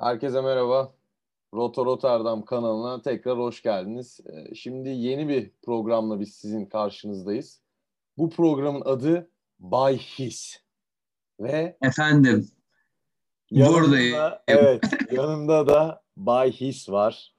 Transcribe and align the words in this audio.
Herkese 0.00 0.40
merhaba. 0.40 0.94
Roto 1.54 1.86
Rotterdam 1.86 2.44
kanalına 2.44 3.02
tekrar 3.02 3.38
hoş 3.38 3.62
geldiniz. 3.62 4.20
Ee, 4.26 4.54
Şimdi 4.54 4.88
yeni 4.88 5.28
bir 5.28 5.50
programla 5.62 6.20
biz 6.20 6.34
sizin 6.34 6.66
karşınızdayız. 6.66 7.62
Bu 8.18 8.30
programın 8.30 8.80
adı 8.84 9.30
Bay 9.58 9.98
His. 9.98 10.56
Ve 11.40 11.76
Efendim, 11.82 12.48
yanımda, 13.50 13.80
Buradayım. 13.80 14.16
evet, 14.48 14.82
yanımda 15.12 15.66
da 15.66 16.02
Bay 16.16 16.52
His 16.52 16.88
var. 16.88 17.34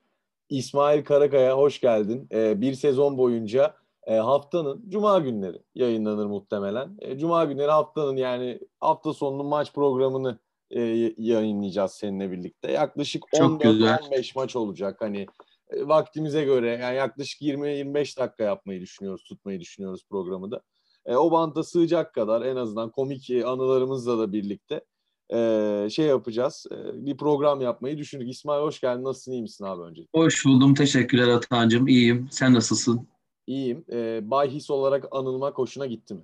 İsmail 0.49 1.03
Karakaya 1.03 1.57
hoş 1.57 1.81
geldin. 1.81 2.27
Ee, 2.31 2.61
bir 2.61 2.73
sezon 2.73 3.17
boyunca 3.17 3.75
e, 4.03 4.15
haftanın 4.15 4.89
cuma 4.89 5.19
günleri 5.19 5.61
yayınlanır 5.75 6.25
muhtemelen. 6.25 6.97
E, 6.99 7.17
Cuma 7.17 7.45
günleri 7.45 7.71
haftanın 7.71 8.15
yani 8.17 8.59
hafta 8.79 9.13
sonunun 9.13 9.45
maç 9.45 9.73
programını 9.73 10.39
e, 10.71 11.13
yayınlayacağız 11.17 11.91
seninle 11.91 12.31
birlikte. 12.31 12.71
Yaklaşık 12.71 13.23
Çok 13.37 13.61
güzel. 13.61 13.99
14-15 14.11 14.31
maç 14.35 14.55
olacak. 14.55 14.97
Hani 14.99 15.25
e, 15.69 15.87
vaktimize 15.87 16.43
göre 16.43 16.79
yani 16.81 16.95
yaklaşık 16.95 17.41
20-25 17.41 18.19
dakika 18.19 18.43
yapmayı 18.43 18.81
düşünüyoruz, 18.81 19.23
tutmayı 19.23 19.59
düşünüyoruz 19.59 20.05
programı 20.09 20.51
da. 20.51 20.61
E, 21.05 21.15
o 21.15 21.31
banta 21.31 21.63
sığacak 21.63 22.13
kadar 22.13 22.41
en 22.41 22.55
azından 22.55 22.91
komik 22.91 23.29
e, 23.29 23.45
anılarımızla 23.45 24.17
da 24.19 24.33
birlikte 24.33 24.81
e, 25.33 25.87
şey 25.91 26.05
yapacağız. 26.05 26.65
E, 26.71 27.05
bir 27.05 27.17
program 27.17 27.61
yapmayı 27.61 27.97
düşündük. 27.97 28.29
İsmail 28.29 28.61
hoş 28.61 28.81
geldin. 28.81 29.03
Nasılsın? 29.03 29.31
iyi 29.31 29.41
misin 29.41 29.65
abi 29.65 29.81
önce? 29.81 30.01
hoş 30.15 30.45
buldum. 30.45 30.73
Teşekkürler 30.73 31.27
Atancığım. 31.27 31.87
İyiyim. 31.87 32.27
Sen 32.31 32.53
nasılsın? 32.53 33.07
İyiyim. 33.47 33.85
E, 33.91 34.31
Bay 34.31 34.49
His 34.49 34.69
olarak 34.69 35.05
anılmak 35.11 35.57
hoşuna 35.57 35.85
gitti 35.85 36.13
mi? 36.13 36.21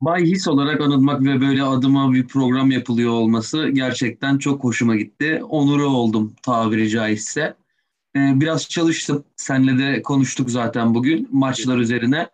Bay 0.00 0.24
His 0.26 0.48
olarak 0.48 0.80
anılmak 0.80 1.22
ve 1.24 1.40
böyle 1.40 1.62
adıma 1.62 2.12
bir 2.12 2.26
program 2.26 2.70
yapılıyor 2.70 3.12
olması 3.12 3.68
gerçekten 3.68 4.38
çok 4.38 4.64
hoşuma 4.64 4.96
gitti. 4.96 5.40
Onuru 5.48 5.86
oldum 5.86 6.34
tabiri 6.42 6.90
caizse. 6.90 7.56
Ee, 8.16 8.32
biraz 8.40 8.68
çalıştım. 8.68 9.24
Seninle 9.36 9.78
de 9.78 10.02
konuştuk 10.02 10.50
zaten 10.50 10.94
bugün 10.94 11.28
maçlar 11.32 11.78
üzerine. 11.78 12.28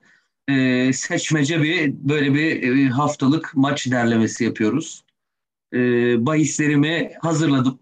Ee, 0.48 0.92
seçmece 0.92 1.62
bir 1.62 1.94
böyle 1.94 2.34
bir 2.34 2.78
e, 2.86 2.88
haftalık 2.88 3.52
maç 3.54 3.90
derlemesi 3.90 4.44
yapıyoruz. 4.44 5.04
Ee, 5.74 6.26
bahislerimi 6.26 7.12
hazırladım. 7.20 7.78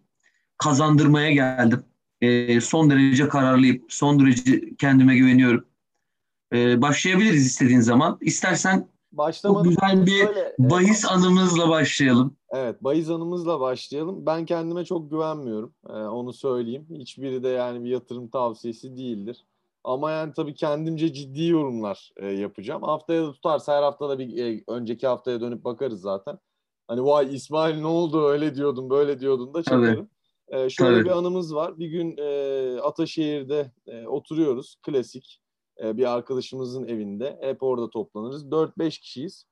Kazandırmaya 0.59 1.31
geldim. 1.33 1.83
Ee, 2.21 2.61
son 2.61 2.91
derece 2.91 3.29
kararlıyım. 3.29 3.83
Son 3.89 4.21
derece 4.21 4.75
kendime 4.79 5.17
güveniyorum. 5.17 5.65
Ee, 6.53 6.83
başlayabiliriz 6.83 7.47
istediğin 7.47 7.81
zaman. 7.81 8.19
İstersen 8.21 8.87
Başlamadan 9.13 9.65
Çok 9.65 9.73
güzel 9.73 10.07
bir 10.07 10.27
şöyle, 10.27 10.41
e, 10.41 10.55
bahis 10.59 11.05
anımızla 11.05 11.69
başlayalım. 11.69 12.37
Evet, 12.51 12.85
bahis 12.85 13.11
anımızla 13.11 13.61
başlayalım. 13.61 14.27
Ben 14.27 14.47
kendime 14.47 14.85
çok 14.85 15.11
güvenmiyorum. 15.11 15.75
Ee, 15.89 15.93
onu 15.93 16.33
söyleyeyim. 16.33 16.87
Hiçbiri 16.91 17.43
de 17.43 17.49
yani 17.49 17.85
bir 17.85 17.91
yatırım 17.91 18.29
tavsiyesi 18.29 18.97
değildir. 18.97 19.47
Ama 19.85 20.11
yani 20.11 20.33
tabii 20.37 20.55
kendimce 20.55 21.13
ciddi 21.13 21.45
yorumlar 21.45 22.13
e, 22.17 22.27
yapacağım. 22.27 22.83
Haftaya 22.83 23.23
da 23.23 23.33
tutarsa 23.33 23.77
her 23.77 23.83
hafta 23.83 24.09
da 24.09 24.19
bir 24.19 24.45
e, 24.45 24.65
önceki 24.69 25.07
haftaya 25.07 25.41
dönüp 25.41 25.65
bakarız 25.65 26.01
zaten. 26.01 26.39
Hani 26.89 27.05
vay 27.05 27.35
İsmail 27.35 27.81
ne 27.81 27.87
oldu 27.87 28.27
öyle 28.27 28.55
diyordun 28.55 28.91
böyle 28.91 29.21
diyordun 29.21 29.55
da 29.55 29.63
çakarım. 29.63 30.09
Ee, 30.49 30.71
şöyle 30.71 30.97
Tabii. 30.97 31.05
bir 31.05 31.17
anımız 31.17 31.55
var. 31.55 31.79
Bir 31.79 31.87
gün 31.87 32.17
e, 32.17 32.81
Ataşehir'de 32.81 33.73
e, 33.87 34.07
oturuyoruz. 34.07 34.77
Klasik 34.83 35.40
e, 35.83 35.97
bir 35.97 36.13
arkadaşımızın 36.13 36.85
evinde. 36.85 37.39
Hep 37.41 37.63
orada 37.63 37.91
toplanırız. 37.91 38.45
4-5 38.45 39.01
kişiyiz. 39.01 39.47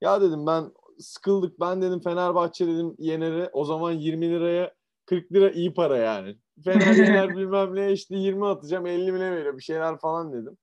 Ya 0.00 0.20
dedim 0.20 0.46
ben 0.46 0.72
sıkıldık. 0.98 1.60
Ben 1.60 1.82
dedim 1.82 2.00
Fenerbahçe 2.00 2.66
dedim 2.66 2.94
Yener'e 2.98 3.50
o 3.52 3.64
zaman 3.64 3.92
20 3.92 4.30
liraya 4.30 4.74
40 5.06 5.32
lira 5.32 5.50
iyi 5.50 5.74
para 5.74 5.96
yani. 5.96 6.36
Fener 6.64 6.94
Yener 6.94 7.28
bilmem 7.36 7.74
ne 7.74 7.92
işte 7.92 8.16
20 8.16 8.46
atacağım 8.46 8.86
50 8.86 9.12
mi 9.12 9.20
ne 9.20 9.32
veriyor 9.32 9.56
bir 9.56 9.62
şeyler 9.62 9.98
falan 9.98 10.32
dedim. 10.32 10.58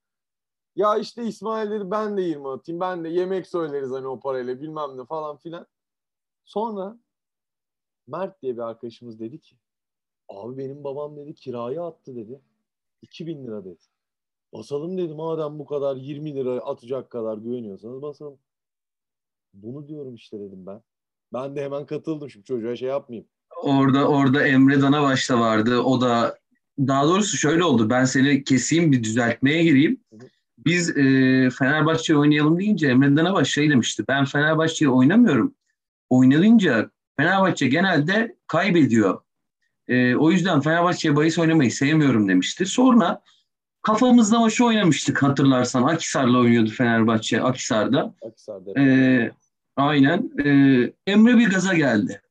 Ya 0.75 0.97
işte 0.97 1.23
İsmail 1.23 1.71
dedi 1.71 1.91
ben 1.91 2.17
de 2.17 2.21
20 2.21 2.49
atayım. 2.49 2.81
Ben 2.81 3.03
de 3.03 3.09
yemek 3.09 3.47
söyleriz 3.47 3.91
hani 3.91 4.07
o 4.07 4.19
parayla 4.19 4.61
bilmem 4.61 4.97
ne 4.97 5.05
falan 5.05 5.37
filan. 5.37 5.67
Sonra 6.45 6.97
Mert 8.07 8.41
diye 8.41 8.53
bir 8.53 8.61
arkadaşımız 8.61 9.19
dedi 9.19 9.39
ki 9.39 9.57
abi 10.29 10.57
benim 10.57 10.83
babam 10.83 11.17
dedi 11.17 11.33
kiraya 11.35 11.87
attı 11.87 12.15
dedi. 12.15 12.41
2000 13.01 13.47
lira 13.47 13.65
dedi. 13.65 13.90
Basalım 14.53 14.97
dedim 14.97 15.15
madem 15.15 15.59
bu 15.59 15.65
kadar 15.65 15.95
20 15.95 16.35
lira 16.35 16.51
atacak 16.51 17.09
kadar 17.09 17.37
güveniyorsanız 17.37 18.01
basalım. 18.01 18.39
Bunu 19.53 19.87
diyorum 19.87 20.15
işte 20.15 20.39
dedim 20.39 20.65
ben. 20.65 20.81
Ben 21.33 21.55
de 21.55 21.63
hemen 21.63 21.85
katıldım 21.85 22.29
şimdi 22.29 22.45
çocuğa 22.45 22.75
şey 22.75 22.89
yapmayayım. 22.89 23.27
Orada 23.63 24.07
orada 24.07 24.47
Emre 24.47 24.81
Danabaş 24.81 25.29
da 25.29 25.39
vardı. 25.39 25.79
O 25.79 26.01
da 26.01 26.39
daha 26.79 27.07
doğrusu 27.07 27.37
şöyle 27.37 27.63
oldu. 27.63 27.89
Ben 27.89 28.05
seni 28.05 28.43
keseyim 28.43 28.91
bir 28.91 29.03
düzeltmeye 29.03 29.63
gireyim. 29.63 30.01
Biz 30.57 30.97
e, 30.97 31.03
Fenerbahçe 31.59 32.17
oynayalım 32.17 32.59
deyince 32.59 32.87
Emre 32.87 33.15
Danabaş 33.17 33.49
şey 33.49 33.69
demişti. 33.69 34.03
Ben 34.07 34.25
Fenerbahçe'yi 34.25 34.89
oynamıyorum. 34.89 35.55
Oynayınca 36.09 36.91
Fenerbahçe 37.17 37.67
genelde 37.67 38.35
kaybediyor. 38.47 39.21
E, 39.87 40.15
o 40.15 40.31
yüzden 40.31 40.61
Fenerbahçe'ye 40.61 41.15
bahis 41.15 41.39
oynamayı 41.39 41.71
sevmiyorum 41.71 42.27
demişti. 42.27 42.65
Sonra 42.65 43.21
kafamızda 43.81 44.39
maçı 44.39 44.65
oynamıştık 44.65 45.23
hatırlarsan. 45.23 45.83
Akisar'la 45.83 46.37
oynuyordu 46.37 46.69
Fenerbahçe 46.69 47.41
Akisar'da. 47.41 48.13
Akhisar'da. 48.27 48.81
Ee, 48.81 49.31
aynen. 49.75 50.31
Ee, 50.45 50.93
Emre 51.11 51.37
bir 51.37 51.49
gaza 51.49 51.73
geldi. 51.73 52.21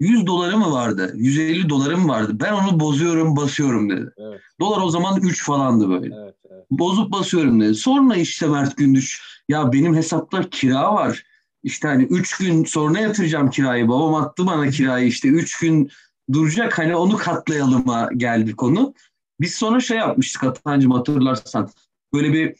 100 0.00 0.26
doları 0.26 0.58
mı 0.58 0.72
vardı? 0.72 1.12
150 1.16 1.68
doları 1.68 1.98
mı 1.98 2.08
vardı? 2.08 2.32
Ben 2.40 2.52
onu 2.52 2.80
bozuyorum, 2.80 3.36
basıyorum 3.36 3.90
dedi. 3.90 4.10
Evet, 4.16 4.40
Dolar 4.60 4.82
o 4.82 4.90
zaman 4.90 5.20
3 5.20 5.44
falandı 5.44 5.88
böyle. 5.88 6.14
evet, 6.14 6.34
evet. 6.50 6.66
Bozup 6.70 7.12
basıyorum 7.12 7.60
dedi. 7.60 7.74
Sonra 7.74 8.16
işte 8.16 8.46
Mert 8.46 8.76
Gündüz 8.76 9.18
ya 9.48 9.72
benim 9.72 9.94
hesapta 9.94 10.50
kira 10.50 10.94
var. 10.94 11.22
İşte 11.62 11.88
hani 11.88 12.02
3 12.02 12.36
gün 12.38 12.64
sonra 12.64 13.00
yatıracağım 13.00 13.50
kirayı. 13.50 13.88
Babam 13.88 14.14
attı 14.14 14.46
bana 14.46 14.70
kirayı 14.70 15.06
işte 15.06 15.28
3 15.28 15.58
gün 15.58 15.90
duracak 16.32 16.78
hani 16.78 16.96
onu 16.96 17.16
katlayalıma 17.16 18.08
geldi 18.16 18.56
konu. 18.56 18.94
Biz 19.40 19.54
sonra 19.54 19.80
şey 19.80 19.98
yapmıştık 19.98 20.44
Atancığım 20.44 20.90
hatırlarsan. 20.90 21.70
Böyle 22.12 22.32
bir 22.32 22.54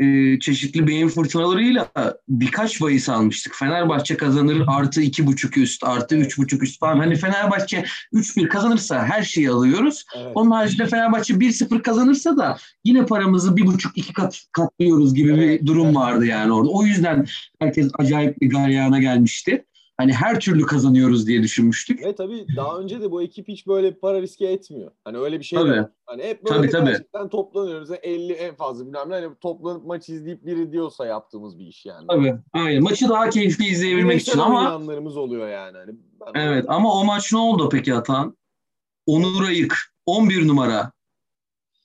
e, 0.00 0.38
çeşitli 0.40 0.86
beyin 0.86 1.08
fırtınalarıyla 1.08 1.88
birkaç 2.28 2.80
bahis 2.80 3.08
almıştık. 3.08 3.54
Fenerbahçe 3.54 4.16
kazanır 4.16 4.64
artı 4.66 5.02
iki 5.02 5.26
buçuk 5.26 5.58
üst 5.58 5.84
artı 5.84 6.16
üç 6.16 6.38
buçuk 6.38 6.62
üst 6.62 6.80
falan. 6.80 6.98
Hani 6.98 7.16
Fenerbahçe 7.16 7.84
3-1 8.12 8.48
kazanırsa 8.48 9.04
her 9.06 9.22
şeyi 9.22 9.50
alıyoruz. 9.50 10.04
evet. 10.16 10.32
Onun 10.34 10.50
haricinde 10.50 10.86
Fenerbahçe 10.86 11.34
1-0 11.34 11.82
kazanırsa 11.82 12.36
da 12.36 12.56
yine 12.84 13.06
paramızı 13.06 13.56
bir 13.56 13.66
buçuk 13.66 13.98
iki 13.98 14.12
kat 14.12 14.42
katlıyoruz 14.52 15.14
gibi 15.14 15.30
Evet, 15.30 15.62
bir 15.62 15.66
durum 15.66 15.94
vardı 15.94 16.26
yani 16.26 16.52
orada. 16.52 16.70
O 16.70 16.84
yüzden 16.84 17.26
herkes 17.58 17.90
acayip 17.98 18.40
bir 18.40 18.50
galyana 18.50 18.98
gelmişti. 18.98 19.64
Hani 20.00 20.12
her 20.12 20.40
türlü 20.40 20.66
kazanıyoruz 20.66 21.26
diye 21.26 21.42
düşünmüştük. 21.42 22.04
Ve 22.04 22.14
tabii 22.14 22.46
daha 22.56 22.78
önce 22.78 23.00
de 23.00 23.10
bu 23.10 23.22
ekip 23.22 23.48
hiç 23.48 23.66
böyle 23.66 23.94
para 23.94 24.22
riske 24.22 24.46
etmiyor. 24.46 24.90
Hani 25.04 25.18
öyle 25.18 25.38
bir 25.38 25.44
şey 25.44 25.58
Tabii. 25.58 25.76
yok. 25.76 25.90
Hani 26.06 26.22
hep 26.22 26.44
böyle 26.44 26.56
Tabii, 26.56 26.70
tabii. 26.70 26.90
gerçekten 26.90 27.28
toplanıyoruz. 27.28 27.90
50 28.02 28.32
en 28.32 28.54
fazla 28.54 28.86
bilmem 28.86 29.10
ne. 29.10 29.14
Hani 29.14 29.28
toplanıp 29.40 29.86
maç 29.86 30.08
izleyip 30.08 30.46
biri 30.46 30.72
diyorsa 30.72 31.06
yaptığımız 31.06 31.58
bir 31.58 31.66
iş 31.66 31.86
yani. 31.86 32.06
Tabii. 32.06 32.34
Aynen. 32.52 32.82
Maçı 32.82 33.08
daha 33.08 33.30
keyifli 33.30 33.64
izleyebilmek 33.66 34.10
Bireysel 34.10 34.32
için 34.32 34.40
ama 34.40 34.58
oynayanlarımız 34.58 35.16
oluyor 35.16 35.48
yani. 35.48 35.76
Hani 35.76 35.92
ben 36.20 36.40
Evet 36.40 36.64
ama 36.68 36.94
o 36.94 37.04
maç 37.04 37.32
ne 37.32 37.38
oldu 37.38 37.68
peki 37.72 37.94
Atan? 37.94 38.36
Onur 39.06 39.48
Ayık 39.48 39.76
11 40.06 40.48
numara 40.48 40.92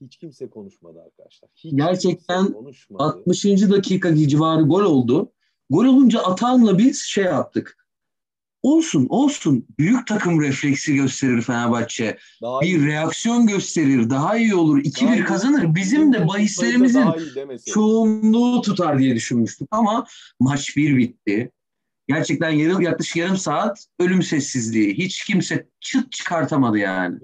Hiç 0.01 0.17
kimse 0.17 0.49
konuşmadı 0.49 1.01
arkadaşlar. 1.05 1.49
Hiç 1.55 1.75
Gerçekten 1.75 2.53
konuşmadı. 2.53 3.03
60. 3.03 3.45
dakika 3.45 4.15
civarı 4.15 4.61
gol 4.61 4.81
oldu. 4.81 5.31
Gol 5.69 5.85
olunca 5.85 6.19
Atan'la 6.19 6.77
biz 6.77 7.01
şey 7.01 7.23
yaptık. 7.23 7.84
Olsun 8.65 9.05
olsun 9.09 9.65
büyük 9.79 10.07
takım 10.07 10.41
refleksi 10.41 10.95
gösterir 10.95 11.41
Fenerbahçe. 11.41 12.17
Daha 12.41 12.61
Bir 12.61 12.85
reaksiyon 12.85 13.47
gösterir 13.47 14.09
daha 14.09 14.37
iyi 14.37 14.55
olur. 14.55 14.79
2-1 14.79 15.15
iyi. 15.15 15.23
kazanır. 15.23 15.75
Bizim 15.75 16.13
de 16.13 16.27
bahislerimizin 16.27 17.01
iyi 17.01 17.59
çoğunluğu 17.65 18.61
tutar 18.61 18.99
diye 18.99 19.15
düşünmüştük. 19.15 19.67
Ama 19.71 20.07
maç 20.39 20.77
bir 20.77 20.97
bitti. 20.97 21.51
Gerçekten 22.07 22.49
yarım, 22.49 22.81
yaklaşık 22.81 23.15
yarım 23.15 23.37
saat 23.37 23.85
ölüm 23.99 24.23
sessizliği. 24.23 24.97
Hiç 24.97 25.23
kimse 25.25 25.67
çıt 25.79 26.11
çıkartamadı 26.11 26.77
yani. 26.77 27.19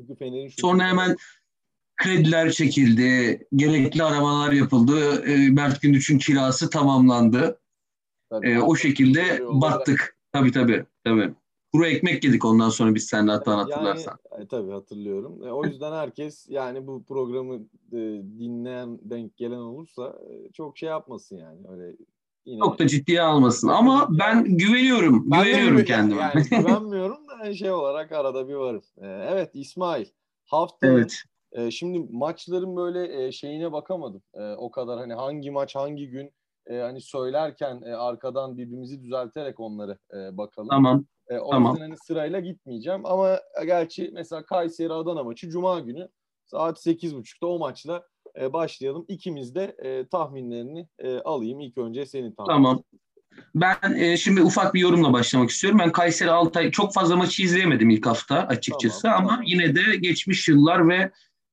Sonra 0.57 0.87
hemen 0.87 1.15
krediler 1.97 2.51
çekildi, 2.51 3.47
gerekli 3.55 4.03
aramalar 4.03 4.51
yapıldı. 4.51 5.25
E, 5.25 5.49
Mert 5.49 5.81
Gündüz'ün 5.81 6.17
kirası 6.17 6.69
tamamlandı. 6.69 7.59
Tabii. 8.29 8.49
E, 8.49 8.59
o 8.59 8.75
şekilde 8.75 9.41
battık. 9.61 10.20
Tabii 10.33 10.51
tabii. 10.51 10.85
tabii. 11.03 11.33
Kuru 11.73 11.85
ekmek 11.85 12.23
yedik 12.23 12.45
ondan 12.45 12.69
sonra 12.69 12.95
biz 12.95 13.05
seninle 13.05 13.31
hatta 13.31 13.57
hatırlarsan. 13.57 14.19
Yani, 14.31 14.43
e, 14.43 14.47
tabii 14.47 14.71
hatırlıyorum. 14.71 15.47
E, 15.47 15.51
o 15.51 15.65
yüzden 15.65 15.91
herkes 15.91 16.49
yani 16.49 16.87
bu 16.87 17.03
programı 17.03 17.55
e, 17.91 17.97
dinleyen 18.39 18.99
denk 19.01 19.37
gelen 19.37 19.57
olursa 19.57 20.19
e, 20.29 20.51
çok 20.51 20.77
şey 20.77 20.89
yapmasın 20.89 21.37
yani. 21.37 21.59
Öyle 21.69 21.95
Yine... 22.45 22.59
Çok 22.59 22.79
da 22.79 22.87
ciddiye 22.87 23.21
almasın 23.21 23.67
ama 23.67 24.07
ben 24.09 24.57
güveniyorum. 24.57 25.31
Ben 25.31 25.43
güveniyorum 25.43 25.77
güven, 25.77 25.85
kendime. 25.85 26.21
Yani 26.21 26.49
güvenmiyorum 26.65 27.17
da 27.27 27.53
şey 27.53 27.71
olarak 27.71 28.11
arada 28.11 28.47
bir 28.47 28.53
varım. 28.53 28.83
Ee, 28.97 29.07
evet 29.07 29.49
İsmail. 29.53 30.05
Hafta 30.45 30.87
evet. 30.87 31.23
e, 31.51 31.71
şimdi 31.71 32.07
maçların 32.11 32.75
böyle 32.75 33.25
e, 33.25 33.31
şeyine 33.31 33.71
bakamadım. 33.71 34.21
E, 34.33 34.51
o 34.51 34.71
kadar 34.71 34.99
hani 34.99 35.13
hangi 35.13 35.51
maç 35.51 35.75
hangi 35.75 36.07
gün 36.07 36.31
e, 36.71 36.79
hani 36.79 37.01
söylerken 37.01 37.81
e, 37.85 37.93
arkadan 37.93 38.57
birbirimizi 38.57 39.03
düzelterek 39.03 39.59
onları 39.59 39.97
e, 40.13 40.37
bakalım. 40.37 40.69
Tamam. 40.69 41.05
E, 41.29 41.37
o 41.39 41.51
tamam. 41.51 41.73
yüzden 41.73 41.87
hani 41.89 41.97
sırayla 42.07 42.39
gitmeyeceğim 42.39 43.05
ama 43.05 43.39
gerçi 43.65 44.09
mesela 44.13 44.43
Kayseri 44.43 44.93
Adana 44.93 45.23
maçı 45.23 45.49
Cuma 45.49 45.79
günü 45.79 46.09
saat 46.45 46.77
8.30'da 46.85 47.47
o 47.47 47.59
maçla 47.59 48.03
e, 48.39 48.53
başlayalım. 48.53 49.05
İkimiz 49.07 49.55
de 49.55 49.75
e, 49.83 50.07
tahminlerini 50.07 50.87
e, 50.99 51.19
alayım. 51.19 51.59
İlk 51.59 51.77
önce 51.77 52.05
senin 52.05 52.31
tahminin. 52.31 52.55
Tamam. 52.55 52.83
Ben 53.55 53.93
e, 53.95 54.17
şimdi 54.17 54.41
ufak 54.41 54.73
bir 54.73 54.79
yorumla 54.79 55.13
başlamak 55.13 55.49
istiyorum. 55.49 55.79
Ben 55.79 55.91
Kayseri 55.91 56.31
Altay 56.31 56.71
çok 56.71 56.93
fazla 56.93 57.15
maçı 57.15 57.43
izleyemedim 57.43 57.89
ilk 57.89 58.05
hafta 58.05 58.35
açıkçası 58.35 59.01
tamam, 59.01 59.19
ama 59.19 59.29
tamam. 59.29 59.43
yine 59.45 59.75
de 59.75 59.95
geçmiş 59.99 60.47
yıllar 60.47 60.89
ve 60.89 61.11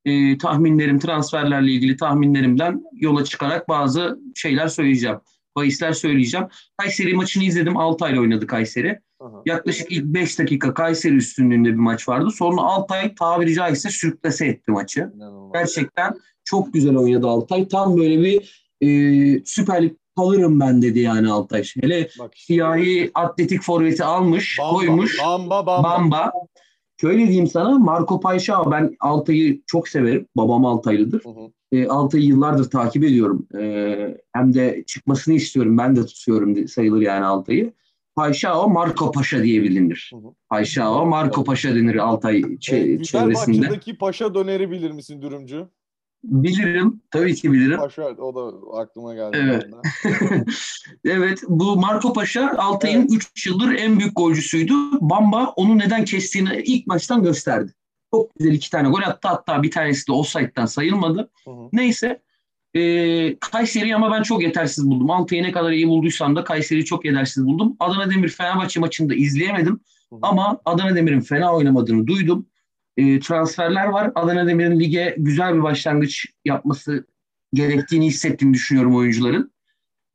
e, 0.09 0.39
tahminlerim, 0.39 0.99
transferlerle 0.99 1.73
ilgili 1.73 1.97
tahminlerimden 1.97 2.83
yola 2.93 3.25
çıkarak 3.25 3.69
bazı 3.69 4.19
şeyler 4.35 4.69
söyleyeceğim. 4.69 5.19
Bahisler 5.57 5.93
söyleyeceğim. 5.93 6.47
Kayseri 6.77 7.15
maçını 7.15 7.45
izledim. 7.45 7.77
Altay'la 7.77 8.21
oynadı 8.21 8.47
Kayseri. 8.47 9.01
Aha. 9.21 9.43
Yaklaşık 9.47 9.93
ilk 9.93 10.05
5 10.05 10.39
dakika 10.39 10.75
Kayseri 10.75 11.15
üstünlüğünde 11.15 11.69
bir 11.69 11.75
maç 11.75 12.09
vardı. 12.09 12.31
Sonra 12.31 12.61
Altay 12.61 13.15
tabiri 13.15 13.55
caizse 13.55 13.91
sürüklese 13.91 14.47
etti 14.47 14.71
maçı. 14.71 15.11
İnanılmaz. 15.17 15.53
Gerçekten 15.53 16.15
çok 16.45 16.75
güzel 16.75 16.97
oynadı 16.97 17.27
Altay. 17.27 17.69
Tam 17.69 17.97
böyle 17.97 18.23
bir 18.23 18.69
e, 18.81 19.45
Süper 19.45 19.83
Lig 19.83 19.93
kalırım 20.17 20.61
ben 20.61 20.83
dedi 20.83 20.99
yani 20.99 21.31
Altay. 21.33 21.63
Hele 21.81 22.09
Bak 22.19 22.35
işte. 22.35 22.55
siyahi 22.55 23.11
atletik 23.15 23.63
forveti 23.63 24.05
almış, 24.05 24.59
bamba, 24.61 24.73
koymuş. 24.73 25.19
Bamba, 25.23 25.67
bamba. 25.67 25.83
Bamba. 25.83 26.33
Şöyle 27.01 27.27
diyeyim 27.27 27.47
sana 27.47 27.79
Marco 27.79 28.21
Payşa 28.21 28.71
ben 28.71 28.97
Altay'ı 29.01 29.61
çok 29.67 29.89
severim. 29.89 30.27
Babam 30.37 30.65
Altaylıdır. 30.67 31.25
Hı 31.25 31.29
hı. 31.29 31.51
E, 31.73 31.87
Altay'ı 31.87 32.25
yıllardır 32.25 32.71
takip 32.71 33.05
ediyorum. 33.05 33.47
E, 33.59 34.19
hem 34.33 34.55
de 34.55 34.85
çıkmasını 34.87 35.35
istiyorum. 35.35 35.79
Ben 35.79 35.97
de 35.97 36.07
tutuyorum 36.07 36.69
sayılır 36.69 37.01
yani 37.01 37.25
Altay'ı. 37.25 37.73
Payşao 38.17 38.69
Marco 38.69 39.13
Paşa 39.13 39.43
diye 39.43 39.63
bilinir. 39.63 40.11
Payşao 40.49 41.07
Marco 41.07 41.45
Paşa 41.45 41.75
denir 41.75 41.97
Altay 41.97 42.41
ç- 42.41 42.95
e, 43.01 43.03
çevresinde. 43.03 43.67
Güzel 43.67 43.97
paşa 43.99 44.35
döneri 44.35 44.71
bilir 44.71 44.91
misin 44.91 45.23
dürümcü? 45.23 45.69
Bilirim. 46.25 47.03
Tabii 47.11 47.35
ki 47.35 47.53
bilirim. 47.53 47.79
Paşa 47.79 48.03
o 48.03 48.35
da 48.35 48.77
aklıma 48.79 49.15
geldi. 49.15 49.37
Evet. 49.41 49.67
evet. 51.05 51.43
Bu 51.49 51.77
Marco 51.77 52.13
Paşa 52.13 52.55
Altay'ın 52.59 53.03
3 53.03 53.11
evet. 53.13 53.47
yıldır 53.47 53.75
en 53.75 53.99
büyük 53.99 54.17
golcüsüydü. 54.17 54.73
Bamba 55.01 55.53
onu 55.57 55.79
neden 55.79 56.05
kestiğini 56.05 56.63
ilk 56.65 56.87
maçtan 56.87 57.23
gösterdi. 57.23 57.73
Çok 58.15 58.35
güzel 58.35 58.53
iki 58.53 58.71
tane 58.71 58.89
gol 58.89 59.03
attı. 59.03 59.29
Hatta 59.29 59.63
bir 59.63 59.71
tanesi 59.71 60.07
de 60.07 60.13
offside'den 60.13 60.67
sayılmadı. 60.67 61.31
Hı 61.45 61.51
hı. 61.51 61.69
Neyse. 61.73 62.23
E, 62.75 63.39
Kayseri'yi 63.39 63.97
ama 63.97 64.13
ben 64.13 64.23
çok 64.23 64.43
yetersiz 64.43 64.91
buldum. 64.91 65.11
Altay'ı 65.11 65.43
ne 65.43 65.53
kadar 65.53 65.71
iyi 65.71 65.89
bulduysam 65.89 66.37
da 66.37 66.45
Kayseri'yi 66.45 66.85
çok 66.85 67.05
yetersiz 67.05 67.47
buldum. 67.47 67.77
Adana 67.81 68.11
Demir 68.11 68.29
Fenerbahçe 68.29 68.81
maçını 68.81 69.11
da 69.11 69.15
izleyemedim. 69.15 69.81
Hı 70.11 70.17
hı. 70.17 70.19
Ama 70.23 70.61
Adana 70.65 70.97
Demir'in 70.97 71.21
fena 71.21 71.55
oynamadığını 71.55 72.07
duydum 72.07 72.47
e, 72.99 73.21
transferler 73.21 73.87
var. 73.87 74.13
Adana 74.15 74.47
Demir'in 74.47 74.81
lige 74.81 75.15
güzel 75.19 75.55
bir 75.55 75.63
başlangıç 75.63 76.27
yapması 76.45 77.07
gerektiğini 77.53 78.07
hissettiğini 78.07 78.55
düşünüyorum 78.55 78.97
oyuncuların. 78.97 79.53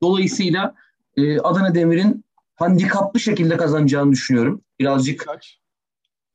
Dolayısıyla 0.01 0.75
e, 1.17 1.39
Adana 1.39 1.75
Demir'in 1.75 2.25
handikaplı 2.55 3.19
şekilde 3.19 3.57
kazanacağını 3.57 4.11
düşünüyorum. 4.11 4.61
Birazcık 4.79 5.25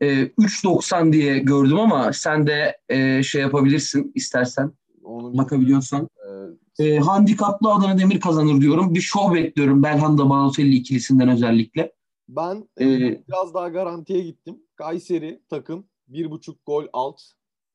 e, 0.00 0.22
3.90 0.22 1.12
diye 1.12 1.38
gördüm 1.38 1.80
ama 1.80 2.12
sen 2.12 2.46
de 2.46 2.78
e, 2.88 3.22
şey 3.22 3.42
yapabilirsin 3.42 4.12
istersen. 4.14 4.72
Onu 5.02 5.38
bakabiliyorsan. 5.38 6.08
Evet. 6.30 6.58
E, 6.80 6.98
handikaplı 6.98 7.72
Adana 7.72 7.98
Demir 7.98 8.20
kazanır 8.20 8.60
diyorum. 8.60 8.94
Bir 8.94 9.00
şov 9.00 9.34
bekliyorum 9.34 9.82
Belhanda 9.82 10.30
Balotelli 10.30 10.74
ikilisinden 10.74 11.28
özellikle. 11.28 11.92
Ben 12.28 12.68
ee, 12.80 13.20
biraz 13.28 13.54
daha 13.54 13.68
garantiye 13.68 14.20
gittim. 14.20 14.56
Kayseri 14.76 15.40
takım 15.50 15.87
bir 16.08 16.30
buçuk 16.30 16.66
gol 16.66 16.86
alt. 16.92 17.20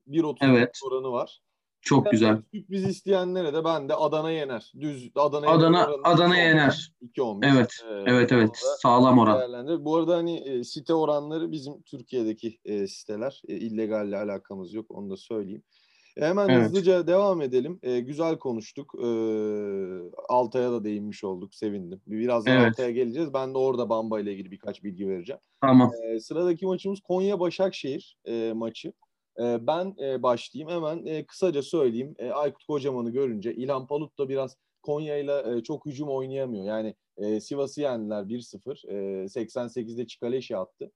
1.30 0.08 0.36
evet. 0.40 0.80
oranı 0.86 1.12
var. 1.12 1.40
Çok 1.84 2.10
güzel. 2.10 2.42
Sürpriz 2.54 2.84
isteyenlere 2.84 3.54
de 3.54 3.64
ben 3.64 3.88
de 3.88 3.94
Adana 3.94 4.30
yener. 4.30 4.72
Düz 4.80 5.10
Adana 5.14 5.46
Adana 5.46 5.88
Adana 6.04 6.36
yener. 6.36 6.92
2.15. 7.02 7.54
Evet. 7.54 7.84
Ee, 7.88 8.10
evet 8.10 8.32
evet. 8.32 8.50
Sağlam 8.82 9.18
oran. 9.18 9.84
Bu 9.84 9.96
arada 9.96 10.16
hani 10.16 10.36
e, 10.36 10.64
site 10.64 10.94
oranları 10.94 11.52
bizim 11.52 11.82
Türkiye'deki 11.82 12.58
e, 12.64 12.86
siteler. 12.86 13.42
E, 13.48 13.56
illegalle 13.56 14.16
alakamız 14.16 14.74
yok. 14.74 14.86
Onu 14.90 15.10
da 15.10 15.16
söyleyeyim. 15.16 15.62
E, 16.16 16.26
hemen 16.26 16.48
evet. 16.48 16.64
hızlıca 16.64 17.06
devam 17.06 17.42
edelim. 17.42 17.78
E, 17.82 18.00
güzel 18.00 18.38
konuştuk. 18.38 18.94
E, 18.94 19.06
Altay'a 20.28 20.72
da 20.72 20.84
değinmiş 20.84 21.24
olduk. 21.24 21.54
Sevindim. 21.54 22.00
Biraz 22.06 22.46
daha 22.46 22.54
evet. 22.54 22.68
Altay'a 22.68 22.90
geleceğiz. 22.90 23.34
Ben 23.34 23.54
de 23.54 23.58
orada 23.58 23.88
Bamba 23.88 24.20
ile 24.20 24.32
ilgili 24.32 24.50
birkaç 24.50 24.84
bilgi 24.84 25.08
vereceğim. 25.08 25.40
Tamam. 25.60 25.90
E, 26.04 26.20
sıradaki 26.20 26.66
maçımız 26.66 27.00
Konya 27.00 27.40
Başakşehir 27.40 28.16
e, 28.24 28.52
maçı. 28.52 28.92
E, 29.38 29.66
ben 29.66 29.94
e, 30.02 30.22
başlayayım. 30.22 30.70
Hemen 30.70 31.06
e, 31.06 31.26
kısaca 31.26 31.62
söyleyeyim. 31.62 32.14
E, 32.18 32.30
Aykut 32.30 32.64
Kocaman'ı 32.64 33.10
görünce 33.10 33.54
İlhan 33.54 33.86
Palut 33.86 34.18
da 34.18 34.28
biraz 34.28 34.56
Konya 34.82 35.18
ile 35.18 35.62
çok 35.62 35.86
hücum 35.86 36.08
oynayamıyor. 36.08 36.64
Yani 36.64 36.94
e, 37.16 37.40
Sivas'ı 37.40 37.80
yendiler 37.80 38.22
1-0. 38.22 38.88
E, 38.88 39.24
88'de 39.24 40.06
Çikaleşi 40.06 40.56
attı 40.56 40.90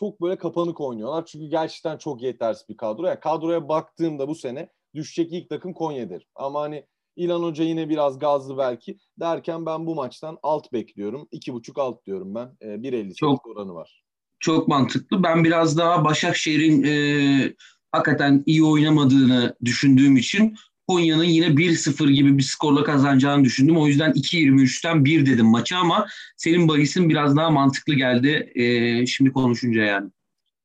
çok 0.00 0.20
böyle 0.22 0.38
kapanık 0.38 0.80
oynuyorlar. 0.80 1.26
Çünkü 1.26 1.46
gerçekten 1.46 1.98
çok 1.98 2.22
yetersiz 2.22 2.68
bir 2.68 2.76
kadro. 2.76 3.06
Yani 3.06 3.20
kadroya 3.20 3.68
baktığımda 3.68 4.28
bu 4.28 4.34
sene 4.34 4.68
düşecek 4.94 5.32
ilk 5.32 5.48
takım 5.48 5.72
Konya'dır. 5.72 6.26
Ama 6.34 6.60
hani 6.60 6.86
İlan 7.16 7.42
Hoca 7.42 7.64
yine 7.64 7.88
biraz 7.88 8.18
gazlı 8.18 8.58
belki. 8.58 8.98
Derken 9.20 9.66
ben 9.66 9.86
bu 9.86 9.94
maçtan 9.94 10.38
alt 10.42 10.72
bekliyorum. 10.72 11.28
2.5 11.32 11.80
alt 11.80 12.06
diyorum 12.06 12.34
ben. 12.34 12.56
E, 12.60 12.66
1.58 12.66 13.14
çok, 13.14 13.46
oranı 13.46 13.74
var. 13.74 14.04
Çok 14.40 14.68
mantıklı. 14.68 15.22
Ben 15.22 15.44
biraz 15.44 15.78
daha 15.78 16.04
Başakşehir'in 16.04 16.82
e, 16.82 17.54
hakikaten 17.92 18.42
iyi 18.46 18.64
oynamadığını 18.64 19.56
düşündüğüm 19.64 20.16
için 20.16 20.56
Konya'nın 20.90 21.24
yine 21.24 21.46
1-0 21.46 22.10
gibi 22.10 22.38
bir 22.38 22.42
skorla 22.42 22.84
kazanacağını 22.84 23.44
düşündüm. 23.44 23.76
O 23.76 23.86
yüzden 23.86 24.12
2-23'ten 24.12 25.04
1 25.04 25.26
dedim 25.26 25.46
maçı 25.46 25.76
ama 25.76 26.06
senin 26.36 26.68
bahisin 26.68 27.08
biraz 27.08 27.36
daha 27.36 27.50
mantıklı 27.50 27.94
geldi 27.94 28.52
e, 28.54 29.06
şimdi 29.06 29.32
konuşunca 29.32 29.82
yani. 29.82 30.10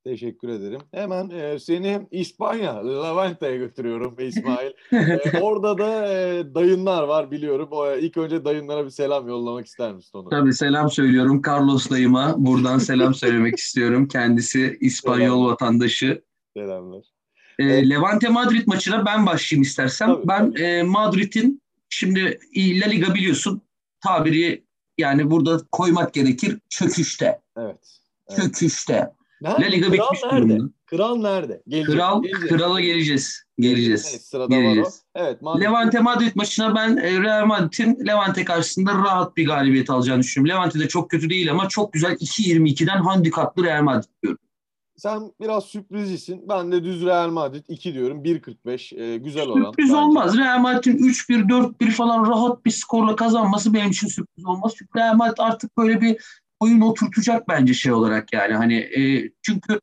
Teşekkür 0.03 0.50
ederim. 0.50 0.82
Hemen 0.91 1.29
e, 1.29 1.60
seni 1.60 2.08
İspanya, 2.12 2.88
Levante'ye 2.88 3.58
götürüyorum 3.58 4.15
İsmail. 4.20 4.72
e, 4.94 5.39
orada 5.41 5.77
da 5.77 6.08
e, 6.13 6.44
dayınlar 6.55 7.03
var 7.03 7.32
biliyorum. 7.32 7.67
O, 7.72 7.96
ilk 7.96 8.17
önce 8.17 8.46
dayınlara 8.46 8.86
bir 8.86 8.89
selam 8.89 9.27
yollamak 9.27 9.65
ister 9.65 9.94
misin 9.94 10.17
onu? 10.17 10.29
Tabii 10.29 10.53
selam 10.53 10.91
söylüyorum. 10.91 11.41
Carlos 11.48 11.89
dayıma 11.89 12.36
buradan 12.38 12.77
selam 12.77 13.13
söylemek 13.13 13.55
istiyorum. 13.60 14.08
Kendisi 14.08 14.77
İspanyol 14.82 15.36
Selam. 15.36 15.51
vatandaşı. 15.51 16.22
Selamlar. 16.58 17.14
E, 17.59 17.89
Levante 17.89 18.29
Madrid 18.29 18.67
maçına 18.67 19.05
ben 19.05 19.25
başlayayım 19.25 19.63
istersen. 19.63 20.07
Tabii, 20.07 20.27
ben. 20.27 20.63
E, 20.63 20.83
Madrid'in 20.83 21.62
şimdi 21.89 22.39
La 22.55 22.85
Liga 22.85 23.13
biliyorsun 23.13 23.62
tabiri 24.00 24.63
yani 24.97 25.31
burada 25.31 25.62
koymak 25.71 26.13
gerekir 26.13 26.59
çöküşte. 26.69 27.41
Evet. 27.57 28.00
evet. 28.29 28.39
Çöküşte. 28.41 29.12
Nerede? 29.41 29.62
La 29.62 29.67
Liga 29.67 29.88
Kral 29.88 29.93
bitmiş 29.93 30.24
nerede? 30.24 30.50
durumda. 30.50 30.74
Kral 30.85 31.15
nerede? 31.15 31.62
Geleceğiz. 31.67 32.00
Kral, 32.00 32.24
geleceğiz. 32.24 32.50
krala 32.50 32.79
geleceğiz. 32.79 33.43
Geleceğiz. 33.59 34.07
Evet, 34.12 34.21
sırada 34.21 34.55
geleceğiz. 34.55 34.88
var 34.88 35.21
o. 35.21 35.25
Evet, 35.25 35.41
Madrid. 35.41 35.63
Levante 35.63 36.00
Madrid 36.00 36.31
maçına 36.35 36.75
ben 36.75 36.97
e, 36.97 37.21
Real 37.21 37.45
Madrid'in 37.45 38.07
Levante 38.07 38.45
karşısında 38.45 38.93
rahat 38.93 39.38
bir 39.38 39.45
galibiyet 39.45 39.89
alacağını 39.89 40.24
düşünüyorum. 40.24 40.59
Levante 40.59 40.79
de 40.79 40.88
çok 40.88 41.09
kötü 41.12 41.29
değil 41.29 41.51
ama 41.51 41.69
çok 41.69 41.93
güzel 41.93 42.13
2-22'den 42.13 42.97
handikaplı 42.97 43.63
Real 43.63 43.83
Madrid 43.83 44.09
diyorum. 44.24 44.39
Sen 44.98 45.32
biraz 45.42 45.66
sürprizcisin. 45.66 46.50
Ben 46.50 46.72
de 46.72 46.84
düz 46.84 47.06
Real 47.06 47.30
Madrid 47.30 47.66
2 47.68 47.94
diyorum. 47.94 48.24
1.45 48.24 49.02
e, 49.02 49.18
güzel. 49.18 49.44
Sürpriz 49.44 49.90
bence. 49.90 49.96
olmaz. 49.96 50.38
Real 50.38 50.60
Madrid'in 50.60 50.98
3-1, 50.98 51.50
4-1 51.80 51.92
falan 51.92 52.30
rahat 52.30 52.66
bir 52.66 52.72
skorla 52.72 53.16
kazanması 53.16 53.74
benim 53.74 53.92
için 53.92 54.08
sürpriz 54.08 54.46
olmaz. 54.46 54.74
Çünkü 54.78 55.00
Real 55.00 55.16
Madrid 55.16 55.38
artık 55.38 55.78
böyle 55.78 56.02
bir 56.02 56.18
oyun 56.60 56.82
oturtacak 56.82 57.48
bence 57.48 57.74
şey 57.74 57.92
olarak 57.92 58.34
yani. 58.34 58.54
Hani 58.54 58.75
e, 58.75 59.32
çünkü 59.42 59.80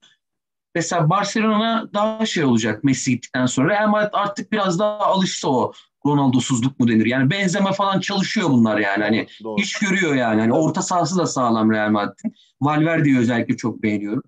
mesela 0.74 1.10
Barcelona 1.10 1.88
daha 1.94 2.26
şey 2.26 2.44
olacak 2.44 2.84
Messi 2.84 3.10
gittikten 3.10 3.46
sonra. 3.46 3.68
Real 3.68 3.88
Madrid 3.88 4.12
artık 4.12 4.52
biraz 4.52 4.78
daha 4.78 4.98
alıştı 4.98 5.48
o 5.48 5.72
Ronaldo'suzluk 6.06 6.80
mu 6.80 6.88
denir? 6.88 7.06
Yani 7.06 7.30
benzeme 7.30 7.72
falan 7.72 8.00
çalışıyor 8.00 8.50
bunlar 8.50 8.78
yani. 8.78 9.04
Hani 9.04 9.26
Doğru. 9.44 9.60
iş 9.60 9.78
görüyor 9.78 10.14
yani. 10.14 10.40
Hani 10.40 10.52
orta 10.52 10.82
sahası 10.82 11.18
da 11.18 11.26
sağlam 11.26 11.70
Real 11.70 11.90
Madrid'in. 11.90 12.34
Valverde'yi 12.60 13.18
özellikle 13.18 13.56
çok 13.56 13.82
beğeniyorum. 13.82 14.22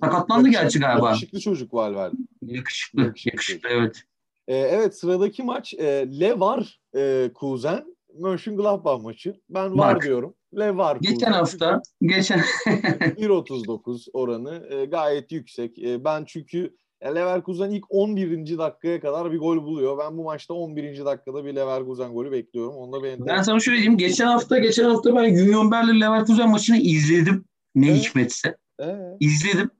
Sakatlandı 0.00 0.48
gerçi 0.48 0.78
galiba. 0.78 1.06
Yakışıklı 1.08 1.40
çocuk 1.40 1.74
Valverde. 1.74 2.16
Yakışıklı, 2.42 3.02
yakışıklı, 3.02 3.30
yakışıklı 3.32 3.68
evet. 3.68 4.02
Ee, 4.48 4.56
evet 4.56 4.98
sıradaki 4.98 5.42
maç 5.42 5.74
e, 5.74 6.20
Le 6.20 6.40
var 6.40 6.80
e, 6.96 7.30
Kuzen 7.34 7.84
Mönchengladbach 8.18 9.02
maçı. 9.02 9.40
Ben 9.50 9.78
var 9.78 9.94
Bak. 9.94 10.02
diyorum. 10.02 10.34
Leverkusen. 10.58 11.14
Geçen 11.14 11.32
hafta 11.32 11.82
geçen 12.02 12.38
1.39 12.66 14.08
oranı 14.12 14.66
e, 14.70 14.84
gayet 14.84 15.32
yüksek. 15.32 15.78
E, 15.78 16.04
ben 16.04 16.24
çünkü 16.26 16.76
e, 17.00 17.14
Leverkusen 17.14 17.70
ilk 17.70 17.84
11. 17.88 18.58
dakikaya 18.58 19.00
kadar 19.00 19.32
bir 19.32 19.38
gol 19.38 19.62
buluyor. 19.62 19.98
Ben 19.98 20.18
bu 20.18 20.24
maçta 20.24 20.54
11. 20.54 21.04
dakikada 21.04 21.44
bir 21.44 21.56
Leverkusen 21.56 22.12
golü 22.12 22.32
bekliyorum. 22.32 22.76
Onda 22.76 23.02
benim 23.02 23.26
ben 23.26 23.42
sana 23.42 23.60
şöyle 23.60 23.76
diyeyim. 23.78 23.98
Geçen 23.98 24.26
hafta 24.26 24.58
geçen 24.58 24.84
hafta 24.84 25.16
ben 25.16 25.34
Union 25.34 25.70
Berlin 25.70 26.00
Leverkusen 26.00 26.50
maçını 26.50 26.76
izledim. 26.76 27.44
Ne 27.74 27.90
Evet. 27.90 28.00
hikmetse. 28.04 28.56
Ee, 28.80 28.96
İzledim. 29.20 29.70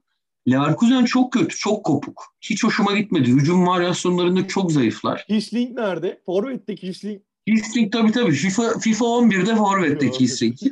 Leverkusen 0.51 1.05
çok 1.05 1.33
kötü, 1.33 1.57
çok 1.57 1.85
kopuk. 1.85 2.23
Hiç 2.41 2.63
hoşuma 2.63 2.93
gitmedi. 2.93 3.31
Hücum 3.31 3.67
varyasyonlarında 3.67 4.47
çok 4.47 4.71
zayıflar. 4.71 5.25
Hisling 5.29 5.77
nerede? 5.77 6.21
Forvet'teki 6.25 6.87
Hisling. 6.87 7.21
Kisling 7.47 7.93
tabii 7.93 8.11
tabii. 8.11 8.31
FIFA, 8.31 8.79
FIFA 8.79 9.05
11'de 9.05 9.55
Forvet'te 9.55 10.11
Kisling. 10.11 10.55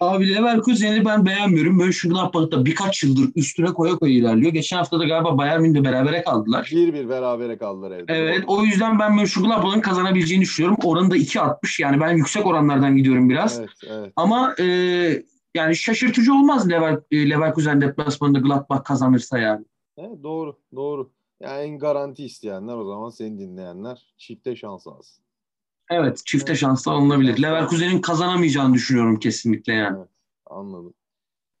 Abi 0.00 0.34
Leverkusen'i 0.34 1.04
ben 1.04 1.26
beğenmiyorum. 1.26 1.76
Mönchengladbach'ta 1.76 2.64
birkaç 2.64 3.02
yıldır 3.02 3.30
üstüne 3.36 3.66
koya 3.66 3.94
koya 3.94 4.12
ilerliyor. 4.12 4.52
Geçen 4.52 4.76
hafta 4.76 5.00
da 5.00 5.04
galiba 5.04 5.38
Bayern 5.38 5.60
Münih'le 5.60 5.84
berabere 5.84 6.22
kaldılar. 6.22 6.68
1-1 6.72 7.08
berabere 7.08 7.58
kaldılar 7.58 7.90
evde. 7.90 8.12
Evet 8.12 8.44
o 8.46 8.64
yüzden 8.64 8.98
ben 8.98 9.14
Mönchengladbach'ın 9.14 9.80
kazanabileceğini 9.80 10.42
düşünüyorum. 10.42 10.76
Oranı 10.84 11.10
da 11.10 11.16
2.60 11.16 11.82
yani 11.82 12.00
ben 12.00 12.16
yüksek 12.16 12.46
oranlardan 12.46 12.96
gidiyorum 12.96 13.30
biraz. 13.30 13.58
Evet, 13.58 13.70
evet. 13.88 14.12
Ama 14.16 14.54
e, 14.60 14.64
yani 15.54 15.76
şaşırtıcı 15.76 16.34
olmaz 16.34 16.70
Lever, 16.70 16.98
e, 17.10 17.30
Leverkusen 17.30 17.80
deplasmanında 17.80 18.38
Gladbach 18.38 18.84
kazanırsa 18.84 19.38
yani. 19.38 19.64
Evet, 19.96 20.22
doğru, 20.22 20.58
doğru. 20.74 21.12
Yani 21.40 21.60
en 21.60 21.78
garanti 21.78 22.24
isteyenler 22.24 22.76
o 22.76 22.84
zaman 22.84 23.10
seni 23.10 23.38
dinleyenler 23.38 24.14
çifte 24.16 24.56
şans 24.56 24.86
alsın. 24.86 25.24
Evet 25.90 26.22
çifte 26.26 26.54
şansla 26.54 26.92
alınabilir. 26.92 27.42
Leverkusen'in 27.42 28.00
kazanamayacağını 28.00 28.74
düşünüyorum 28.74 29.18
kesinlikle 29.18 29.72
yani. 29.72 29.98
Evet, 29.98 30.08
anladım. 30.46 30.94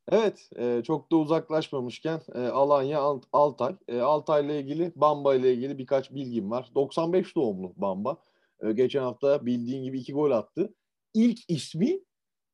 Evet, 0.08 0.50
e, 0.56 0.82
çok 0.86 1.12
da 1.12 1.16
uzaklaşmamışken 1.16 2.20
e, 2.34 2.38
Alanya 2.38 3.00
Alt- 3.00 3.26
Altay. 3.32 3.76
E, 3.88 4.00
Altay'la 4.00 4.54
ilgili, 4.54 4.92
Bamba 4.96 5.34
ile 5.34 5.54
ilgili 5.54 5.78
birkaç 5.78 6.10
bilgim 6.14 6.50
var. 6.50 6.70
95 6.74 7.36
doğumlu 7.36 7.72
Bamba. 7.76 8.16
E, 8.60 8.72
geçen 8.72 9.02
hafta 9.02 9.46
bildiğin 9.46 9.84
gibi 9.84 9.98
iki 9.98 10.12
gol 10.12 10.30
attı. 10.30 10.74
İlk 11.14 11.50
ismi 11.50 12.00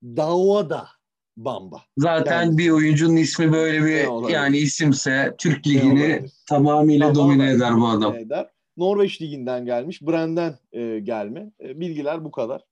Davada 0.02 0.88
Bamba. 1.44 1.82
Zaten 1.98 2.42
Yani- 2.42 2.58
bir 2.58 2.70
oyuncunun 2.70 3.16
ismi 3.16 3.52
böyle 3.52 3.84
bir 3.84 4.30
yani 4.32 4.58
isimse 4.58 5.34
Türk 5.38 5.66
ligini 5.66 6.24
tamamıyla 6.48 7.12
Tamamen 7.12 7.30
domine 7.38 7.50
eder 7.50 7.76
bu 7.76 7.88
adam. 7.88 8.14
eder. 8.14 8.46
Norveç 8.76 9.22
liginden 9.22 9.64
gelmiş. 9.64 10.02
Brand'den 10.02 10.58
e, 10.72 10.98
gelme. 10.98 11.50
E, 11.64 11.80
bilgiler 11.80 12.24
bu 12.24 12.30
kadar. 12.30 12.62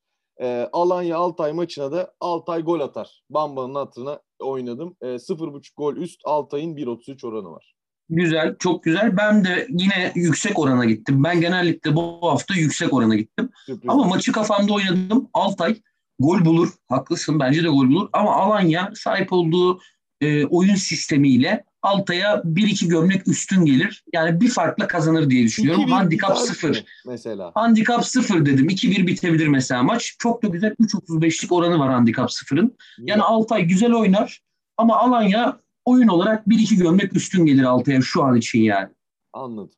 E, 0.41 0.69
Alanya 0.73 1.17
Altay 1.17 1.53
maçına 1.53 1.93
da 1.93 2.13
Altay 2.21 2.63
gol 2.63 2.81
atar. 2.81 3.23
Bamba'nın 3.31 3.75
hatırına 3.75 4.21
oynadım. 4.41 4.97
E, 5.03 5.07
0.5 5.19 5.73
gol 5.77 5.97
üst 5.97 6.21
Altay'ın 6.25 6.77
1.33 6.77 7.27
oranı 7.27 7.51
var. 7.51 7.75
Güzel, 8.11 8.57
çok 8.59 8.83
güzel. 8.83 9.17
Ben 9.17 9.45
de 9.45 9.67
yine 9.71 10.13
yüksek 10.15 10.59
orana 10.59 10.85
gittim. 10.85 11.25
Ben 11.25 11.41
genellikle 11.41 11.97
bu 11.97 12.19
hafta 12.23 12.55
yüksek 12.55 12.93
orana 12.95 13.15
gittim. 13.15 13.51
Sürpriz. 13.67 13.89
Ama 13.91 14.05
maçı 14.05 14.33
kafamda 14.33 14.73
oynadım. 14.73 15.29
Altay 15.35 15.77
gol 16.19 16.45
bulur. 16.45 16.69
Haklısın 16.89 17.41
bence 17.41 17.65
de 17.65 17.69
gol 17.69 17.89
bulur. 17.89 18.09
Ama 18.13 18.37
Alanya 18.37 18.93
sahip 18.95 19.33
olduğu 19.33 19.81
e, 20.21 20.47
oyun 20.47 20.75
sistemiyle 20.75 21.65
Altay'a 21.83 22.35
1-2 22.35 22.89
gömlek 22.89 23.29
üstün 23.29 23.65
gelir. 23.65 24.05
Yani 24.13 24.41
bir 24.41 24.49
farkla 24.49 24.87
kazanır 24.87 25.31
diye 25.31 25.45
düşünüyorum. 25.45 25.83
2-1 25.83 25.91
Handikap 25.91 26.31
biter 26.31 26.55
0. 26.55 26.71
mi 26.71 26.77
Mesela. 27.07 27.53
Handikap 27.55 28.07
0 28.07 28.47
dedim. 28.47 28.69
2-1 28.69 29.07
bitebilir 29.07 29.49
mesela 29.49 29.83
maç. 29.83 30.17
Çok 30.19 30.43
da 30.43 30.49
güzel 30.49 30.71
3.35'lik 30.73 31.53
oranı 31.53 31.79
var 31.79 31.93
handikap 31.93 32.31
0'ın. 32.31 32.77
Yani 32.99 33.23
Altay 33.23 33.65
güzel 33.65 33.93
oynar 33.93 34.43
ama 34.77 34.97
Alanya 34.97 35.61
oyun 35.85 36.09
olarak 36.09 36.47
1-2 36.47 36.77
gömlek 36.77 37.17
üstün 37.17 37.47
gelir 37.47 37.63
Altay'a 37.65 38.01
şu 38.01 38.25
an 38.25 38.37
için 38.37 38.61
yani. 38.61 38.89
Anladım. 39.33 39.71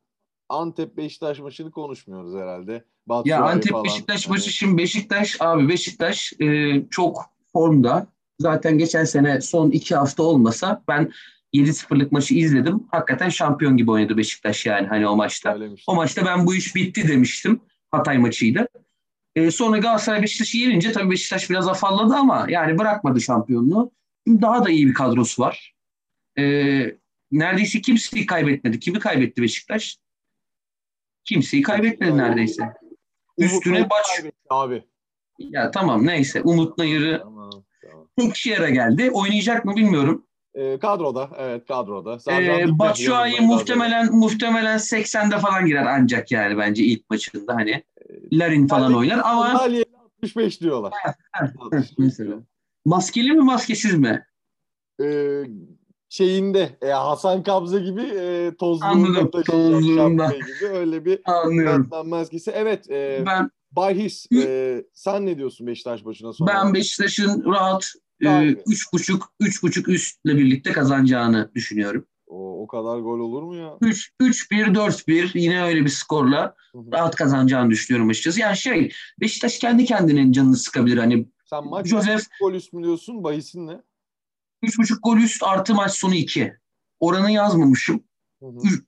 Antep 0.50 0.96
Beşiktaş 0.96 1.40
maçını 1.40 1.70
konuşmuyoruz 1.70 2.34
herhalde. 2.34 2.72
Ya 2.72 2.82
Batshuayi 3.06 3.42
Antep 3.42 3.72
falan. 3.72 3.84
Beşiktaş 3.84 4.26
Hani 4.26 4.32
maçı 4.32 4.50
şimdi 4.50 4.78
Beşiktaş 4.78 5.36
abi 5.40 5.68
Beşiktaş 5.68 6.32
e, 6.40 6.82
çok 6.90 7.24
formda. 7.52 8.06
Zaten 8.38 8.78
geçen 8.78 9.04
sene 9.04 9.40
son 9.40 9.70
iki 9.70 9.96
hafta 9.96 10.22
olmasa 10.22 10.82
ben 10.88 11.12
7-0'lık 11.54 12.12
maçı 12.12 12.34
izledim. 12.34 12.84
Hakikaten 12.90 13.28
şampiyon 13.28 13.76
gibi 13.76 13.90
oynadı 13.90 14.16
Beşiktaş 14.16 14.66
yani 14.66 14.86
hani 14.86 15.08
o 15.08 15.16
maçta. 15.16 15.52
söylemiştim. 15.52 15.92
O 15.92 15.96
maçta 15.96 16.26
ben 16.26 16.46
bu 16.46 16.54
iş 16.54 16.74
bitti 16.74 17.08
demiştim. 17.08 17.60
Hatay 17.90 18.18
maçıydı. 18.18 18.68
E, 19.36 19.50
sonra 19.50 19.78
Galatasaray 19.78 20.22
Beşiktaş'ı 20.22 20.58
yenince 20.58 20.92
tabii 20.92 21.10
Beşiktaş 21.10 21.50
biraz 21.50 21.68
afalladı 21.68 22.14
ama 22.14 22.46
yani 22.48 22.78
bırakmadı 22.78 23.20
şampiyonluğu. 23.20 23.92
Şimdi 24.26 24.42
daha 24.42 24.64
da 24.64 24.70
iyi 24.70 24.86
bir 24.86 24.94
kadrosu 24.94 25.42
var. 25.42 25.74
E, 26.38 26.44
neredeyse 27.32 27.80
kimseyi 27.80 28.26
kaybetmedi. 28.26 28.80
Kimi 28.80 28.98
kaybetti 28.98 29.42
Beşiktaş? 29.42 29.98
Kimseyi 31.24 31.62
kaybetmedi 31.62 32.16
neredeyse. 32.18 32.72
Üstüne 33.38 33.90
baş- 33.90 34.24
abi. 34.50 34.84
Ya 35.38 35.70
tamam 35.70 36.06
neyse. 36.06 36.42
Umut 36.42 36.78
Nayır'ı 36.78 37.18
Tamam, 37.22 37.50
tamam. 37.82 38.08
tek 38.18 38.46
yere 38.46 38.70
geldi. 38.70 39.10
Oynayacak 39.10 39.64
mı 39.64 39.76
bilmiyorum. 39.76 40.26
E, 40.54 40.78
kadroda, 40.78 41.30
evet 41.38 41.66
kadroda. 41.68 42.12
Ee, 42.32 42.40
Dikmen 42.40 42.78
Batshuayi 42.78 43.40
muhtemelen 43.40 44.12
muhtemelen 44.12 44.78
80'de 44.78 45.38
falan 45.38 45.66
girer 45.66 45.86
ancak 45.86 46.30
yani 46.30 46.58
bence 46.58 46.84
ilk 46.84 47.10
maçında 47.10 47.54
hani 47.54 47.82
Larin 48.32 48.66
falan 48.66 48.84
Yani 48.90 48.96
oynar 48.96 49.20
ama 49.24 49.46
Sandalyeyle 49.46 49.84
65 50.04 50.60
diyorlar. 50.60 50.92
heh, 51.04 51.12
65 51.58 51.98
mesela. 51.98 52.36
maskeli 52.84 53.32
mi 53.32 53.40
maskesiz 53.42 53.94
mi? 53.94 54.24
Ee, 55.02 55.42
şeyinde 56.10 56.78
e, 56.82 56.86
Hasan 56.88 57.42
Kabze 57.42 57.80
gibi 57.80 58.02
e, 58.02 58.52
tozluğunda 58.58 59.30
taşıyacak 59.30 60.32
gibi 60.32 60.68
öyle 60.70 61.04
bir. 61.04 61.20
Batman 61.26 62.08
maskesi. 62.08 62.50
Evet 62.50 62.90
e, 62.90 63.22
Ben 63.26 63.50
Bahis 63.72 64.26
e, 64.32 64.84
sen 64.94 65.26
ne 65.26 65.38
diyorsun 65.38 65.66
Beşiktaş 65.66 66.04
başına 66.04 66.32
sonra? 66.32 66.52
ben 66.54 66.74
Beşiktaş'ın 66.74 67.44
rahat 67.44 67.92
e, 68.24 68.48
üç 68.66 68.92
buçuk 68.92 69.32
üç 69.40 69.62
buçuk 69.62 69.88
üstle 69.88 70.36
birlikte 70.36 70.72
kazanacağını 70.72 71.50
düşünüyorum. 71.54 72.06
o, 72.26 72.62
o 72.62 72.66
kadar 72.66 72.98
gol 72.98 73.18
olur 73.18 73.42
mu 73.42 73.56
ya? 73.56 73.76
3 73.80 74.12
3 74.20 74.50
1 74.50 74.74
4 74.74 75.08
1 75.08 75.30
yine 75.34 75.64
öyle 75.64 75.84
bir 75.84 75.88
skorla 75.90 76.54
rahat 76.92 77.16
kazanacağını 77.16 77.70
düşünüyorum 77.70 78.08
açıkçası. 78.10 78.40
Yani 78.40 78.56
şey 78.56 78.92
Beşiktaş 79.20 79.58
kendi 79.58 79.84
kendinin 79.84 80.32
canını 80.32 80.56
sıkabilir. 80.56 80.98
Hani 80.98 81.26
Sen 81.44 81.68
maç 81.68 81.86
Joseph 81.86 82.22
gol 82.40 82.52
üst 82.52 82.72
mü 82.72 82.82
diyorsun? 82.84 83.24
Bahis'in 83.24 83.66
ne? 83.66 83.80
3.5 84.62 85.00
gol 85.02 85.16
üst 85.16 85.42
artı 85.42 85.74
maç 85.74 85.92
sonu 85.92 86.14
2. 86.14 86.54
Oranı 87.00 87.30
yazmamışım. 87.30 88.04
Hı 88.40 88.46
hı. 88.46 88.58
Üç. 88.64 88.82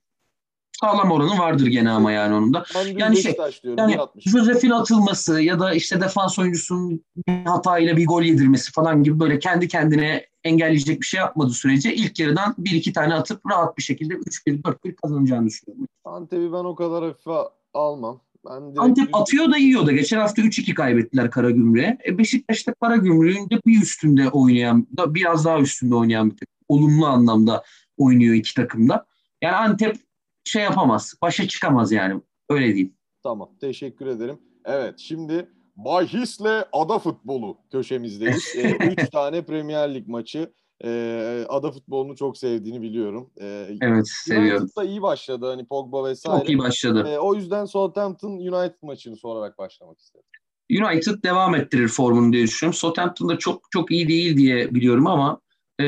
Sağlam 0.81 1.11
oranı 1.11 1.39
vardır 1.39 1.67
gene 1.67 1.91
ama 1.91 2.13
yani 2.13 2.35
onun 2.35 2.55
da. 2.55 2.65
Ben 2.75 2.99
Yani 2.99 3.17
şey, 3.17 3.35
diyorum. 3.63 3.79
Yani 3.79 3.95
1.60. 3.95 4.31
Josef'in 4.31 4.71
atılması 4.71 5.41
ya 5.41 5.61
da 5.61 5.75
işte 5.75 6.01
defans 6.01 6.39
oyuncusunun 6.39 7.05
bir 7.29 7.45
hatayla 7.45 7.97
bir 7.97 8.07
gol 8.07 8.23
yedirmesi 8.23 8.73
falan 8.73 9.03
gibi 9.03 9.21
böyle 9.21 9.39
kendi 9.39 9.69
kendine 9.69 10.27
engelleyecek 10.45 11.01
bir 11.01 11.07
şey 11.07 11.21
yapmadığı 11.21 11.53
sürece 11.53 11.95
ilk 11.95 12.19
yarıdan 12.19 12.55
bir 12.59 12.71
iki 12.71 12.93
tane 12.93 13.15
atıp 13.15 13.51
rahat 13.51 13.79
bir 13.79 13.83
şekilde 13.83 14.15
3-1 14.15 14.63
4-1 14.63 14.95
kazanacağını 14.95 15.47
düşünüyorum. 15.47 15.89
Antep'i 16.05 16.53
ben 16.53 16.65
o 16.65 16.75
kadar 16.75 17.05
hafife 17.05 17.37
almam. 17.75 18.21
Ben 18.45 18.63
direkt 18.63 18.79
Antep 18.79 19.17
atıyor 19.17 19.53
da 19.53 19.57
yiyor 19.57 19.87
da. 19.87 19.93
Geçen 19.93 20.19
hafta 20.19 20.43
3-2 20.43 20.75
kaybettiler 20.75 21.31
Karagümrük'e. 21.31 21.99
E 22.07 22.19
Beşiktaş'ta 22.19 22.75
Karagümrük'ün 22.75 23.51
de 23.51 23.61
bir 23.67 23.83
üstünde 23.83 24.29
oynayan, 24.29 24.87
da 24.97 25.15
biraz 25.15 25.45
daha 25.45 25.61
üstünde 25.61 25.95
oynayan 25.95 26.31
bir 26.31 26.37
takım. 26.37 26.55
Olumlu 26.69 27.07
anlamda 27.07 27.63
oynuyor 27.97 28.35
iki 28.35 28.55
takımda. 28.55 29.07
Yani 29.43 29.57
Antep 29.57 29.97
şey 30.45 30.63
yapamaz. 30.63 31.15
Başa 31.23 31.49
çıkamaz 31.49 31.93
yani. 31.93 32.21
Öyle 32.51 32.67
diyeyim. 32.67 32.95
Tamam 33.23 33.51
teşekkür 33.61 34.07
ederim. 34.07 34.39
Evet 34.65 34.99
şimdi 34.99 35.49
Bahis'le 35.77 36.65
ada 36.73 36.99
futbolu 36.99 37.59
köşemizdeyiz. 37.73 38.55
Ee, 38.57 38.71
üç 38.71 39.11
tane 39.11 39.43
Premier 39.43 39.95
Lig 39.95 40.09
maçı. 40.09 40.53
Ee, 40.85 41.45
ada 41.49 41.73
futbolunu 41.73 42.17
çok 42.17 42.39
sevdiğini 42.39 42.83
biliyorum. 42.83 43.31
Ee, 43.41 43.69
Evet 43.81 44.09
seviyorum. 44.09 44.63
United 44.63 44.77
da 44.77 44.85
iyi 44.85 45.03
başladı 45.03 45.47
hani 45.47 45.67
Pogba 45.67 46.05
vesaire. 46.05 46.39
Çok 46.39 46.49
iyi 46.49 46.59
başladı. 46.59 47.09
Ee, 47.09 47.19
o 47.19 47.35
yüzden 47.35 47.65
Southampton 47.65 48.31
United 48.31 48.83
maçını 48.83 49.17
sorarak 49.17 49.59
başlamak 49.59 49.99
istedim. 49.99 50.27
United 50.71 51.23
devam 51.25 51.55
ettirir 51.55 51.89
formunu 51.89 52.33
diye 52.33 52.43
düşünüyorum. 52.43 52.79
Southampton 52.79 53.29
da 53.29 53.39
çok 53.39 53.63
çok 53.71 53.91
iyi 53.91 54.09
değil 54.09 54.37
diye 54.37 54.75
biliyorum 54.75 55.07
ama 55.07 55.41
e, 55.81 55.87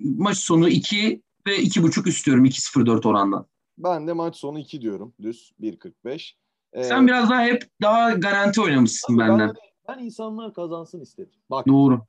maç 0.00 0.38
sonu 0.38 0.68
2 0.68 1.22
ve 1.46 1.56
2.5 1.56 2.08
istiyorum 2.08 2.44
2.04 2.44 3.08
orandan. 3.08 3.46
Ben 3.78 4.06
de 4.06 4.12
maç 4.12 4.36
sonu 4.36 4.58
2 4.58 4.80
diyorum. 4.80 5.14
Düz 5.22 5.52
1.45. 5.60 6.34
Ee, 6.72 6.84
Sen 6.84 7.06
biraz 7.06 7.30
daha 7.30 7.42
hep 7.42 7.62
daha 7.82 8.10
garanti 8.10 8.60
oynamışsın 8.60 9.18
ben, 9.18 9.28
benden. 9.28 9.54
ben 9.88 9.98
insanlar 9.98 10.54
kazansın 10.54 11.00
istedim. 11.00 11.38
Bak 11.50 11.66
Doğru. 11.66 12.00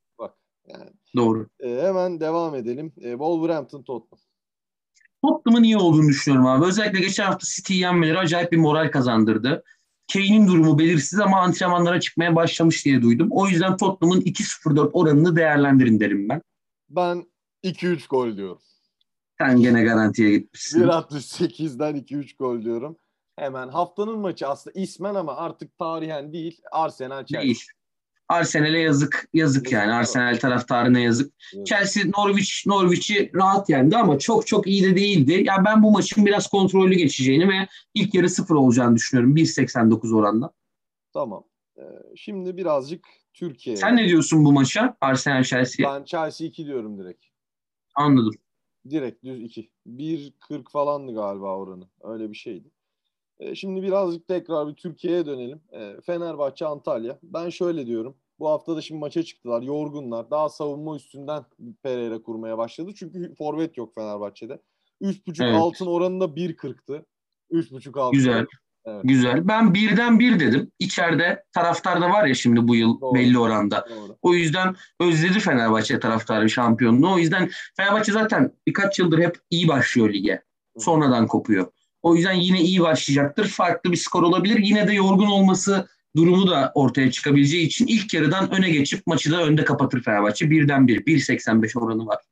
Yani, 0.70 0.90
Doğru. 1.16 1.48
e, 1.60 1.82
hemen 1.82 2.20
devam 2.20 2.56
edelim. 2.56 2.94
E, 2.98 3.12
Wolverhampton 3.12 3.84
Tottenham. 3.84 4.20
Tottenham'ın 5.26 5.64
iyi 5.64 5.78
olduğunu 5.78 6.08
düşünüyorum 6.08 6.48
abi. 6.48 6.66
Özellikle 6.66 7.00
geçen 7.00 7.26
hafta 7.26 7.48
City'yi 7.56 7.80
yenmeleri 7.80 8.18
acayip 8.18 8.52
bir 8.52 8.58
moral 8.58 8.92
kazandırdı. 8.92 9.64
Kane'in 10.14 10.48
durumu 10.48 10.80
belirsiz 10.80 11.20
ama 11.20 11.42
antrenmanlara 11.42 12.00
çıkmaya 12.00 12.36
başlamış 12.36 12.86
diye 12.86 13.02
duydum. 13.02 13.28
O 13.32 13.48
yüzden 13.48 13.78
Tottenham'ın 13.78 14.22
2-0-4 14.22 14.90
oranını 14.94 15.36
değerlendirin 15.36 16.00
derim 16.00 16.30
ben. 16.30 16.42
Ben 16.90 17.26
2-3 17.64 18.08
gol 18.08 18.38
diyorum. 18.38 18.60
Sen 19.38 19.62
gene 19.62 19.84
garantiye 19.84 20.38
gitmişsin. 20.38 20.82
1.68'den 20.82 21.96
2-3 21.96 22.38
gol 22.38 22.62
diyorum. 22.62 22.98
Hemen 23.36 23.68
haftanın 23.68 24.20
maçı 24.20 24.48
aslında 24.48 24.80
ismen 24.80 25.16
ama 25.16 25.36
artık 25.36 25.78
tarihen 25.78 26.34
değil. 26.34 26.62
Arsenal 26.72 27.26
Chelsea. 27.26 27.42
Değil. 27.42 27.64
Arsenal'e 28.30 28.80
yazık 28.80 29.30
yazık 29.34 29.72
yani. 29.72 29.94
Arsenal 29.94 30.38
taraftarına 30.38 31.00
yazık. 31.00 31.34
Evet. 31.56 31.68
Chelsea 31.68 32.04
Norwich 32.18 32.68
Norwich'i 32.68 33.32
rahat 33.36 33.70
yendi 33.70 33.98
ama 33.98 34.20
çok 34.20 34.48
çok 34.48 34.68
iyi 34.68 34.84
de 34.84 34.96
değildi. 34.96 35.32
Ya 35.32 35.40
yani 35.40 35.66
ben 35.66 35.84
bu 35.84 35.92
maçın 35.92 36.26
biraz 36.26 36.48
kontrollü 36.48 36.96
geçeceğini 36.96 37.50
ve 37.50 37.68
ilk 37.94 38.14
yarı 38.14 38.30
sıfır 38.30 38.56
olacağını 38.56 38.96
düşünüyorum 38.96 39.36
1.89 39.36 40.16
oranla. 40.16 40.52
Tamam. 41.14 41.44
Ee, 41.78 41.82
şimdi 42.16 42.58
birazcık 42.58 43.08
Türkiye. 43.34 43.78
Sen 43.78 43.98
ne 43.98 44.08
diyorsun 44.08 44.46
bu 44.46 44.52
maça? 44.52 44.98
Arsenal 45.02 45.44
Chelsea'ye. 45.44 45.90
Ben 45.90 46.04
Chelsea 46.04 46.48
2 46.48 46.66
diyorum 46.66 46.98
direkt. 46.98 47.26
Anladım. 47.96 48.34
Direkt 48.90 49.24
düz 49.24 49.42
2. 49.44 49.72
1.40 49.88 50.72
falandı 50.72 51.14
galiba 51.14 51.58
oranı. 51.58 51.88
Öyle 52.02 52.32
bir 52.32 52.36
şeydi. 52.36 52.72
Ee, 53.40 53.56
şimdi 53.56 53.82
birazcık 53.82 54.28
tekrar 54.28 54.68
bir 54.68 54.74
Türkiye'ye 54.74 55.26
dönelim. 55.26 55.62
Ee, 55.74 55.96
Fenerbahçe 56.06 56.66
Antalya. 56.66 57.20
Ben 57.24 57.50
şöyle 57.50 57.88
diyorum. 57.88 58.16
Bu 58.40 58.50
hafta 58.50 58.76
da 58.76 58.82
şimdi 58.82 59.00
maça 59.00 59.24
çıktılar. 59.24 59.62
Yorgunlar. 59.62 60.32
Daha 60.32 60.50
savunma 60.50 60.96
üstünden 60.96 61.46
Pereira 61.84 62.22
kurmaya 62.22 62.58
başladı. 62.58 62.92
Çünkü 62.96 63.36
forvet 63.36 63.78
yok 63.78 63.96
Fenerbahçe'de. 63.96 64.60
3.5 65.02 65.44
Evet. 65.44 65.56
altın 65.56 65.86
oranı 65.86 66.20
da 66.20 66.26
1.40'tı. 66.26 67.06
3.5 67.52 68.00
altın. 68.00 68.18
Güzel. 68.18 68.46
Evet. 68.86 69.02
Güzel. 69.04 69.48
Ben 69.48 69.74
birden 69.74 70.20
bir 70.20 70.40
dedim. 70.40 70.72
İçeride 70.80 71.44
taraftar 71.54 72.02
da 72.02 72.10
var 72.10 72.26
ya 72.26 72.34
şimdi 72.34 72.68
bu 72.68 72.76
yıl 72.76 73.02
Doğru. 73.02 73.16
belli 73.16 73.40
oranda. 73.40 73.86
Doğru. 73.90 74.18
O 74.22 74.34
yüzden 74.34 74.76
özledi 75.00 75.40
Fenerbahçe 75.40 76.00
taraftarı 76.00 76.50
şampiyonluğu. 76.50 77.14
O 77.14 77.18
yüzden 77.18 77.50
Fenerbahçe 77.78 78.12
zaten 78.12 78.52
birkaç 78.68 79.00
yıldır 79.00 79.20
hep 79.20 79.38
iyi 79.50 79.68
başlıyor 79.68 80.14
lige. 80.14 80.44
Sonradan 80.78 81.28
kopuyor. 81.28 81.68
O 82.02 82.16
yüzden 82.16 82.34
yine 82.34 82.62
iyi 82.62 82.82
başlayacaktır. 82.82 83.48
Farklı 83.48 83.92
bir 83.92 83.98
skor 83.98 84.24
olabilir. 84.24 84.60
Yine 84.60 84.88
de 84.88 84.94
yorgun 84.94 85.28
olması 85.28 85.88
durumu 86.16 86.48
da 86.48 86.72
ortaya 86.76 87.12
çıkabileceği 87.12 87.66
için 87.66 87.88
ilk 87.88 88.14
yarıdan 88.14 88.52
öne 88.52 88.70
geçip 88.70 89.08
maçı 89.08 89.32
da 89.32 89.44
önde 89.44 89.64
kapatır 89.64 90.04
Fenerbahçe. 90.04 90.50
Birden 90.50 90.88
bir. 90.88 91.06
1.85 91.06 91.80
oranı 91.80 92.08
var. 92.08 92.24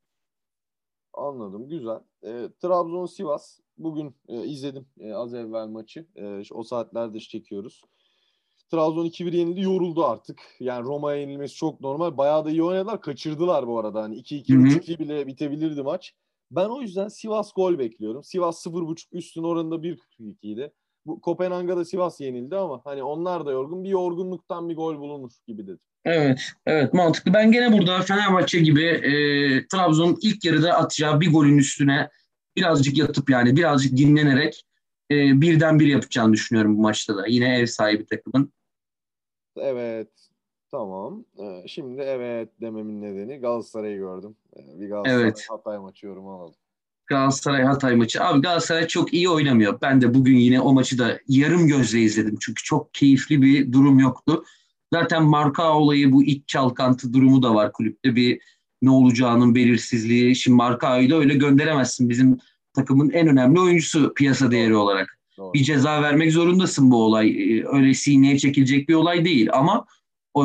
Anladım. 1.13 1.69
Güzel. 1.69 1.99
E, 2.23 2.49
Trabzon-Sivas. 2.61 3.59
Bugün 3.77 4.15
e, 4.27 4.45
izledim 4.45 4.85
e, 4.99 5.13
az 5.13 5.33
evvel 5.33 5.67
maçı. 5.67 6.05
E, 6.15 6.41
o 6.51 6.63
saatlerde 6.63 7.19
çekiyoruz. 7.19 7.83
Trabzon 8.71 9.05
2-1 9.05 9.35
yenildi. 9.35 9.61
Yoruldu 9.61 10.05
artık. 10.05 10.41
Yani 10.59 10.85
Roma'ya 10.85 11.17
yenilmesi 11.17 11.55
çok 11.55 11.81
normal. 11.81 12.17
Bayağı 12.17 12.45
da 12.45 12.49
iyi 12.49 12.63
oynadılar. 12.63 13.01
Kaçırdılar 13.01 13.67
bu 13.67 13.79
arada. 13.79 14.01
Hani 14.01 14.15
2-2 14.15 14.53
Hı 14.53 14.59
hı. 14.59 14.67
3-2 14.67 14.99
bile 14.99 15.27
bitebilirdi 15.27 15.83
maç. 15.83 16.13
Ben 16.51 16.69
o 16.69 16.81
yüzden 16.81 17.07
Sivas 17.07 17.53
gol 17.53 17.79
bekliyorum. 17.79 18.23
Sivas 18.23 18.65
0.5 18.65 19.07
üstün 19.11 19.43
oranında 19.43 19.75
1.42 19.75 20.35
idi. 20.41 20.73
Bu 21.05 21.21
Kopenhag'a 21.21 21.77
da 21.77 21.85
Sivas 21.85 22.21
yenildi 22.21 22.55
ama 22.55 22.81
hani 22.83 23.03
onlar 23.03 23.45
da 23.45 23.51
yorgun. 23.51 23.83
Bir 23.83 23.89
yorgunluktan 23.89 24.69
bir 24.69 24.75
gol 24.75 24.99
bulunur 24.99 25.31
gibi 25.47 25.63
dedim. 25.63 25.79
Evet, 26.05 26.41
evet 26.65 26.93
mantıklı. 26.93 27.33
Ben 27.33 27.51
gene 27.51 27.73
burada 27.73 28.01
Fenerbahçe 28.01 28.59
gibi 28.59 28.83
e, 28.83 29.11
Trabzon'un 29.67 30.17
ilk 30.21 30.45
yarıda 30.45 30.73
atacağı 30.73 31.21
bir 31.21 31.31
golün 31.31 31.57
üstüne 31.57 32.09
birazcık 32.55 32.97
yatıp 32.97 33.29
yani 33.29 33.55
birazcık 33.55 33.97
dinlenerek 33.97 34.63
e, 35.11 35.41
birden 35.41 35.79
bir 35.79 35.87
yapacağını 35.87 36.33
düşünüyorum 36.33 36.77
bu 36.77 36.81
maçta 36.81 37.17
da. 37.17 37.27
Yine 37.27 37.57
ev 37.57 37.65
sahibi 37.65 38.05
takımın. 38.05 38.53
Evet. 39.57 40.26
Tamam. 40.71 41.25
Ee, 41.39 41.67
şimdi 41.67 42.01
evet 42.01 42.49
dememin 42.61 43.01
nedeni 43.01 43.37
Galatasaray'ı 43.37 43.97
gördüm. 43.97 44.35
Ee, 44.57 44.79
bir 44.79 44.87
Galatasaray 44.89 45.23
Evet. 45.23 45.45
Hatay 45.49 45.77
maçı 45.77 46.05
yorumu 46.05 46.31
alalım. 46.31 46.55
Galatasaray 47.07 47.63
Hatay 47.63 47.95
maçı. 47.95 48.23
Abi 48.23 48.41
Galatasaray 48.41 48.87
çok 48.87 49.13
iyi 49.13 49.29
oynamıyor. 49.29 49.81
Ben 49.81 50.01
de 50.01 50.13
bugün 50.13 50.37
yine 50.37 50.61
o 50.61 50.73
maçı 50.73 50.97
da 50.99 51.19
yarım 51.27 51.67
gözle 51.67 51.99
izledim. 51.99 52.35
Çünkü 52.41 52.63
çok 52.63 52.93
keyifli 52.93 53.41
bir 53.41 53.71
durum 53.73 53.99
yoktu. 53.99 54.43
Zaten 54.93 55.23
marka 55.23 55.73
olayı 55.73 56.11
bu 56.11 56.23
iç 56.23 56.47
çalkantı 56.47 57.13
durumu 57.13 57.43
da 57.43 57.55
var 57.55 57.71
kulüpte. 57.71 58.15
Bir 58.15 58.41
ne 58.81 58.89
olacağının 58.89 59.55
belirsizliği. 59.55 60.35
Şimdi 60.35 60.55
Markao'yu 60.55 61.09
da 61.09 61.15
öyle 61.15 61.33
gönderemezsin. 61.33 62.09
Bizim 62.09 62.37
takımın 62.73 63.09
en 63.09 63.27
önemli 63.27 63.59
oyuncusu 63.59 64.13
piyasa 64.13 64.51
değeri 64.51 64.75
olarak. 64.75 65.17
Doğru. 65.37 65.53
Bir 65.53 65.63
ceza 65.63 66.01
vermek 66.01 66.31
zorundasın 66.31 66.91
bu 66.91 67.03
olay. 67.03 67.29
Ee, 67.29 67.65
Öyle 67.67 67.93
sineye 67.93 68.39
çekilecek 68.39 68.89
bir 68.89 68.93
olay 68.93 69.25
değil 69.25 69.49
ama 69.53 69.85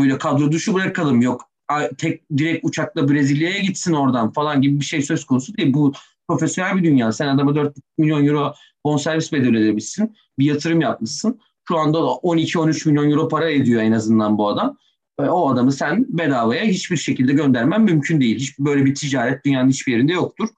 öyle 0.00 0.18
kadro 0.18 0.52
dışı 0.52 0.74
bırakalım. 0.74 1.22
Yok 1.22 1.52
tek 1.98 2.22
direkt 2.37 2.64
uçakla 2.64 3.09
Brezilya'ya 3.09 3.59
gitsin 3.59 3.92
oradan 3.92 4.33
falan 4.33 4.62
gibi 4.62 4.81
bir 4.81 4.85
şey 4.85 5.02
söz 5.02 5.24
konusu 5.24 5.57
değil. 5.57 5.74
Bu 5.74 5.92
profesyonel 6.28 6.76
bir 6.76 6.85
dünya. 6.85 7.12
Sen 7.12 7.28
adama 7.28 7.55
4 7.55 7.76
milyon 7.98 8.26
euro 8.26 8.55
bonservis 8.85 9.33
bedeli 9.33 9.59
ödemişsin. 9.59 10.16
Bir 10.38 10.44
yatırım 10.44 10.81
yapmışsın. 10.81 11.40
Şu 11.68 11.78
anda 11.78 12.02
da 12.02 12.07
12-13 12.07 12.88
milyon 12.88 13.11
euro 13.11 13.28
para 13.28 13.50
ediyor 13.50 13.83
en 13.83 13.92
azından 13.92 14.38
bu 14.38 14.48
adam. 14.48 14.76
Ve 15.20 15.31
o 15.31 15.50
adamı 15.52 15.72
sen 15.72 16.07
bedavaya 16.09 16.64
hiçbir 16.64 16.96
şekilde 16.96 17.33
göndermen 17.33 17.83
mümkün 17.83 18.20
değil. 18.20 18.38
Hiç 18.38 18.59
böyle 18.59 18.85
bir 18.85 18.94
ticaret 18.94 19.44
dünyanın 19.44 19.68
hiçbir 19.68 19.92
yerinde 19.92 20.12
yoktur. 20.12 20.48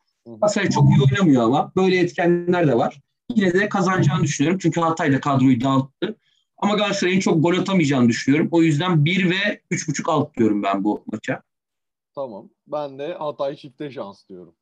Hatay 0.40 0.68
çok 0.70 0.84
iyi 0.90 1.02
oynamıyor 1.02 1.42
ama 1.42 1.72
böyle 1.76 1.98
etkenler 1.98 2.68
de 2.68 2.74
var. 2.74 3.00
Yine 3.34 3.52
de 3.52 3.68
kazanacağını 3.68 4.22
düşünüyorum. 4.22 4.58
Çünkü 4.62 4.80
Hatay 4.80 5.12
da 5.12 5.20
kadroyu 5.20 5.60
dağıttı. 5.60 6.16
Ama 6.64 6.74
Galatasaray'ın 6.74 7.20
çok 7.20 7.42
gol 7.42 7.58
atamayacağını 7.58 8.08
düşünüyorum. 8.08 8.48
O 8.52 8.62
yüzden 8.62 9.04
1 9.04 9.30
ve 9.30 9.60
3.5 9.70 10.10
alt 10.10 10.36
diyorum 10.36 10.62
ben 10.62 10.84
bu 10.84 11.04
maça. 11.12 11.42
Tamam. 12.14 12.50
Ben 12.66 12.98
de 12.98 13.14
Hatay 13.14 13.56
çifte 13.56 13.90
şans 13.90 14.28
diyorum. 14.28 14.54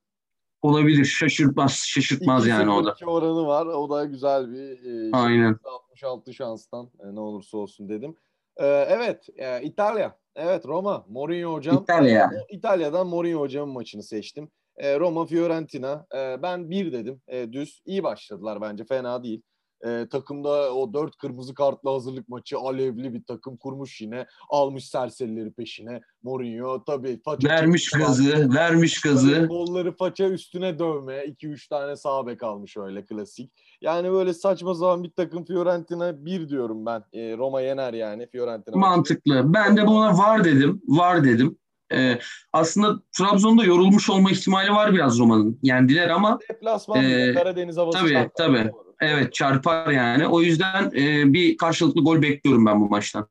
Olabilir. 0.62 1.04
Şaşırtmaz. 1.04 1.72
Şaşırtmaz 1.72 2.46
yani 2.46 2.70
o 2.70 2.84
da. 2.84 2.90
2-0-2 2.90 3.04
oranı 3.04 3.46
var. 3.46 3.66
O 3.66 3.90
da 3.90 4.04
güzel 4.04 4.52
bir 4.52 5.08
e, 5.08 5.10
Aynen. 5.12 5.56
66 5.64 6.34
şanstan 6.34 6.90
e, 7.00 7.14
ne 7.14 7.20
olursa 7.20 7.58
olsun 7.58 7.88
dedim. 7.88 8.16
Ee, 8.56 8.66
evet. 8.66 9.28
e, 9.36 9.62
İtalya. 9.62 10.18
Evet 10.36 10.66
Roma. 10.66 11.04
Mourinho 11.08 11.52
hocam. 11.52 11.76
İtalya. 11.82 12.24
E, 12.24 12.54
İtalya'dan 12.54 13.06
Mourinho 13.06 13.40
hocamın 13.40 13.74
maçını 13.74 14.02
seçtim. 14.02 14.50
E, 14.76 14.98
Roma 14.98 15.26
Fiorentina. 15.26 16.06
E, 16.14 16.42
ben 16.42 16.70
bir 16.70 16.92
dedim. 16.92 17.20
E, 17.28 17.52
düz. 17.52 17.82
İyi 17.86 18.02
başladılar 18.02 18.60
bence. 18.60 18.84
Fena 18.84 19.22
değil. 19.22 19.42
E, 19.86 20.06
takımda 20.10 20.74
o 20.74 20.92
dört 20.92 21.16
kırmızı 21.16 21.54
kartlı 21.54 21.90
hazırlık 21.90 22.28
maçı 22.28 22.58
alevli 22.58 23.14
bir 23.14 23.24
takım 23.24 23.56
kurmuş 23.56 24.00
yine. 24.00 24.26
Almış 24.48 24.88
serserileri 24.88 25.52
peşine. 25.52 26.00
Mourinho 26.22 26.84
tabii. 26.84 27.20
faça 27.24 27.48
Vermiş 27.48 27.94
var. 27.94 28.00
gazı. 28.00 28.54
Vermiş 28.54 29.00
gazı. 29.00 29.48
Kolları 29.48 29.96
faça 29.96 30.28
üstüne 30.28 30.78
dövme. 30.78 31.24
2-3 31.24 31.68
tane 31.68 31.96
sağ 31.96 32.26
bek 32.26 32.42
almış 32.42 32.76
öyle 32.76 33.04
klasik. 33.04 33.52
Yani 33.80 34.12
böyle 34.12 34.34
saçma 34.34 34.74
sapan 34.74 35.04
bir 35.04 35.10
takım 35.10 35.44
Fiorentina 35.44 36.24
1 36.24 36.48
diyorum 36.48 36.86
ben. 36.86 37.04
E, 37.12 37.36
Roma 37.36 37.60
yener 37.60 37.92
yani 37.94 38.26
Fiorentina. 38.26 38.76
Mantıklı. 38.76 39.54
Ben 39.54 39.76
de 39.76 39.86
buna 39.86 40.18
var 40.18 40.44
dedim. 40.44 40.82
Var 40.88 41.24
dedim. 41.24 41.58
Ee, 41.94 42.18
aslında 42.52 43.02
Trabzon'da 43.18 43.64
yorulmuş 43.64 44.10
olma 44.10 44.30
ihtimali 44.30 44.70
var 44.70 44.92
biraz 44.92 45.18
Roma'nın. 45.18 45.58
Yendiler 45.62 46.08
ama 46.08 46.38
Deplasman 46.50 47.00
bile, 47.00 47.34
Karadeniz 47.34 47.76
havası. 47.76 47.98
tabii, 47.98 48.30
tabii. 48.36 48.70
Evet 49.02 49.34
çarpar 49.34 49.90
yani. 49.90 50.26
O 50.26 50.42
yüzden 50.42 50.90
e, 50.96 51.32
bir 51.32 51.56
karşılıklı 51.56 52.04
gol 52.04 52.22
bekliyorum 52.22 52.66
ben 52.66 52.80
bu 52.80 52.88
maçtan. 52.88 53.28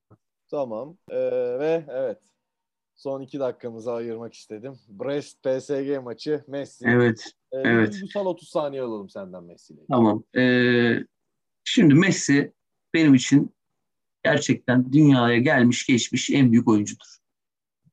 Tamam. 0.52 0.98
Ee, 1.10 1.18
ve 1.60 1.86
evet. 1.90 2.18
Son 2.96 3.22
iki 3.22 3.40
dakikamızı 3.40 3.92
ayırmak 3.92 4.34
istedim. 4.34 4.74
Brest 4.90 5.44
PSG 5.44 6.04
maçı 6.04 6.44
Messi. 6.48 6.86
Evet. 6.88 7.32
Ee, 7.52 7.58
evet. 7.58 7.88
Bir 7.88 7.94
duygusal 7.94 8.26
30 8.26 8.50
saniye 8.50 8.82
alalım 8.82 9.10
senden 9.10 9.44
Messi'yle. 9.44 9.82
Tamam. 9.92 10.24
Ee, 10.38 10.96
şimdi 11.64 11.94
Messi 11.94 12.54
benim 12.94 13.14
için 13.14 13.52
gerçekten 14.24 14.94
dünyaya 14.94 15.38
gelmiş 15.38 15.86
geçmiş 15.86 16.30
en 16.30 16.52
büyük 16.52 16.68
oyuncudur. 16.68 17.18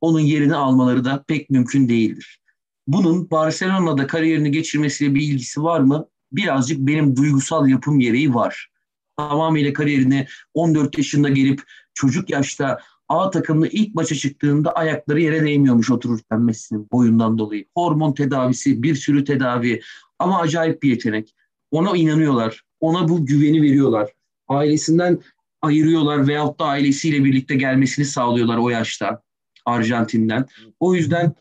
Onun 0.00 0.20
yerini 0.20 0.56
almaları 0.56 1.04
da 1.04 1.24
pek 1.28 1.50
mümkün 1.50 1.88
değildir. 1.88 2.40
Bunun 2.86 3.30
Barcelona'da 3.30 4.06
kariyerini 4.06 4.50
geçirmesiyle 4.50 5.14
bir 5.14 5.22
ilgisi 5.22 5.62
var 5.62 5.80
mı? 5.80 6.08
Birazcık 6.32 6.78
benim 6.78 7.16
duygusal 7.16 7.68
yapım 7.68 7.98
gereği 7.98 8.34
var. 8.34 8.70
Tamamıyla 9.16 9.72
kariyerini 9.72 10.26
14 10.54 10.98
yaşında 10.98 11.28
gelip 11.28 11.62
çocuk 11.94 12.30
yaşta 12.30 12.78
A 13.08 13.30
takımlı 13.30 13.68
ilk 13.68 13.94
maça 13.94 14.14
çıktığında 14.14 14.72
ayakları 14.72 15.20
yere 15.20 15.44
değmiyormuş 15.44 15.90
otururken 15.90 16.40
Messi'nin 16.40 16.88
boyundan 16.92 17.38
dolayı. 17.38 17.64
Hormon 17.74 18.12
tedavisi, 18.12 18.82
bir 18.82 18.94
sürü 18.94 19.24
tedavi 19.24 19.80
ama 20.18 20.40
acayip 20.40 20.82
bir 20.82 20.90
yetenek. 20.90 21.34
Ona 21.70 21.96
inanıyorlar. 21.96 22.64
Ona 22.80 23.08
bu 23.08 23.26
güveni 23.26 23.62
veriyorlar. 23.62 24.12
Ailesinden 24.48 25.18
ayırıyorlar 25.62 26.28
veyahut 26.28 26.60
da 26.60 26.64
ailesiyle 26.64 27.24
birlikte 27.24 27.54
gelmesini 27.54 28.04
sağlıyorlar 28.04 28.58
o 28.58 28.70
yaşta 28.70 29.22
Arjantin'den. 29.64 30.46
O 30.80 30.94
yüzden 30.94 31.34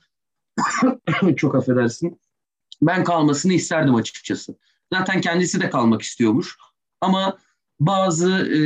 çok 1.35 1.55
affedersin. 1.55 2.19
Ben 2.81 3.03
kalmasını 3.03 3.53
isterdim 3.53 3.95
açıkçası. 3.95 4.55
Zaten 4.93 5.21
kendisi 5.21 5.61
de 5.61 5.69
kalmak 5.69 6.01
istiyormuş. 6.01 6.57
Ama 7.01 7.37
bazı 7.79 8.31
e, 8.31 8.59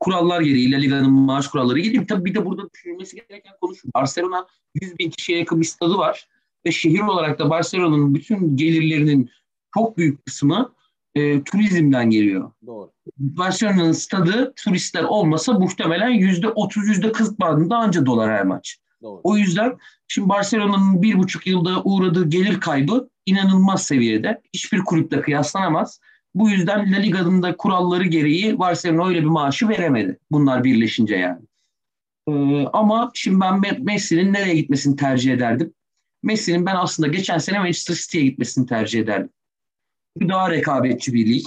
kurallar 0.00 0.40
gereği 0.40 0.72
La 0.72 0.78
Liga'nın 0.78 1.12
maaş 1.12 1.48
kuralları 1.48 1.78
gereği 1.78 2.06
tabii 2.06 2.24
bir 2.24 2.34
de 2.34 2.46
burada 2.46 2.70
düşünülmesi 2.74 3.16
gereken 3.16 3.52
konu 3.60 3.76
şu. 3.76 3.88
Barcelona 3.94 4.46
100 4.74 4.98
bin 4.98 5.10
kişiye 5.10 5.38
yakın 5.38 5.60
bir 5.60 5.66
stadı 5.66 5.98
var 5.98 6.28
ve 6.66 6.72
şehir 6.72 7.00
olarak 7.00 7.38
da 7.38 7.50
Barcelona'nın 7.50 8.14
bütün 8.14 8.56
gelirlerinin 8.56 9.30
çok 9.74 9.96
büyük 9.96 10.26
kısmı 10.26 10.74
e, 11.14 11.44
turizmden 11.44 12.10
geliyor. 12.10 12.52
Doğru. 12.66 12.92
Barcelona'nın 13.18 13.92
stadı 13.92 14.52
turistler 14.56 15.02
olmasa 15.02 15.52
muhtemelen 15.52 16.10
yüzde 16.10 16.48
otuz 16.48 16.88
yüzde 16.88 17.12
kırk 17.12 17.40
bandında 17.40 17.76
anca 17.76 18.06
dolar 18.06 18.30
her 18.30 18.44
maç. 18.44 18.78
Doğru. 19.02 19.20
O 19.24 19.36
yüzden 19.36 19.78
şimdi 20.08 20.28
Barcelona'nın 20.28 21.02
bir 21.02 21.18
buçuk 21.18 21.46
yılda 21.46 21.82
uğradığı 21.82 22.28
gelir 22.28 22.60
kaybı 22.60 23.10
inanılmaz 23.26 23.86
seviyede. 23.86 24.40
Hiçbir 24.54 24.78
kulüple 24.78 25.20
kıyaslanamaz. 25.20 26.00
Bu 26.34 26.50
yüzden 26.50 26.92
La 26.92 26.96
Liga'nın 26.96 27.42
da 27.42 27.56
kuralları 27.56 28.04
gereği 28.04 28.58
Barcelona 28.58 29.08
öyle 29.08 29.20
bir 29.20 29.26
maaşı 29.26 29.68
veremedi. 29.68 30.18
Bunlar 30.30 30.64
birleşince 30.64 31.16
yani. 31.16 31.40
Ee, 32.28 32.66
ama 32.72 33.10
şimdi 33.14 33.40
ben 33.40 33.84
Messi'nin 33.84 34.32
nereye 34.32 34.54
gitmesini 34.54 34.96
tercih 34.96 35.32
ederdim. 35.32 35.74
Messi'nin 36.22 36.66
ben 36.66 36.76
aslında 36.76 37.08
geçen 37.08 37.38
sene 37.38 37.58
Manchester 37.58 37.94
City'ye 37.94 38.24
gitmesini 38.24 38.66
tercih 38.66 39.00
ederdim. 39.00 39.30
Daha 40.20 40.50
rekabetçi 40.50 41.14
bir 41.14 41.26
lig. 41.26 41.46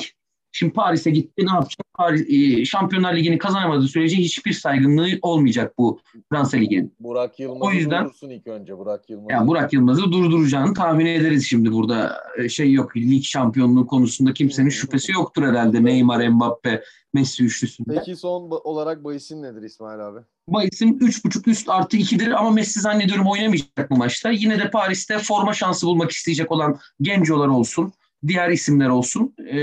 Şimdi 0.52 0.74
Paris'e 0.74 1.12
gitti 1.12 1.46
ne 1.46 1.52
yapacak? 1.52 1.85
E, 2.28 2.66
Şampiyonlar 2.66 3.16
Ligi'ni 3.16 3.38
kazanamadığı 3.38 3.88
sürece 3.88 4.18
hiçbir 4.18 4.54
saygınlığı 4.54 5.08
olmayacak 5.22 5.74
bu 5.78 6.00
Fransa 6.30 6.58
Ligi'nin. 6.58 6.94
Burak 7.00 7.40
Yılmaz'ı 7.40 7.64
o 7.64 7.72
yüzden, 7.72 8.06
durdursun 8.06 8.30
ilk 8.30 8.48
önce 8.48 8.78
Burak 8.78 9.10
Yılmaz'ı. 9.10 9.32
Yani 9.32 9.48
Burak 9.48 9.74
Yılmaz'ı 9.74 10.12
durduracağını 10.12 10.74
tahmin 10.74 11.06
ederiz 11.06 11.46
şimdi 11.50 11.72
burada. 11.72 12.18
E, 12.38 12.50
şey 12.50 12.72
yok 12.72 12.98
lig 12.98 13.24
şampiyonluğu 13.24 13.88
konusunda 13.88 14.34
kimsenin 14.34 14.70
şüphesi 14.70 15.12
yoktur 15.12 15.44
herhalde 15.44 15.84
Neymar, 15.84 16.28
Mbappe, 16.28 16.84
Messi 17.14 17.44
üçlüsünde. 17.44 17.96
Peki 17.96 18.16
son 18.16 18.50
olarak 18.64 19.04
bahisin 19.04 19.44
nedir 19.44 19.64
İsmail 19.64 20.08
abi? 20.08 20.20
Bahisim 20.48 20.90
3.5 20.90 21.50
üst 21.50 21.70
artı 21.70 21.98
2'dir 21.98 22.32
ama 22.32 22.52
Messi 22.52 22.80
zannediyorum 22.80 23.28
oynamayacak 23.28 23.90
bu 23.90 23.96
maçta. 23.96 24.32
Yine 24.32 24.60
de 24.60 24.70
Paris'te 24.72 25.20
forma 25.20 25.54
şansı 25.54 25.88
bulmak 25.88 26.12
isteyecek 26.12 26.52
olan 26.52 26.80
gencolar 27.02 27.48
olsun, 27.48 27.94
diğer 28.28 28.50
isimler 28.50 28.90
olsun. 28.90 29.36
E, 29.52 29.60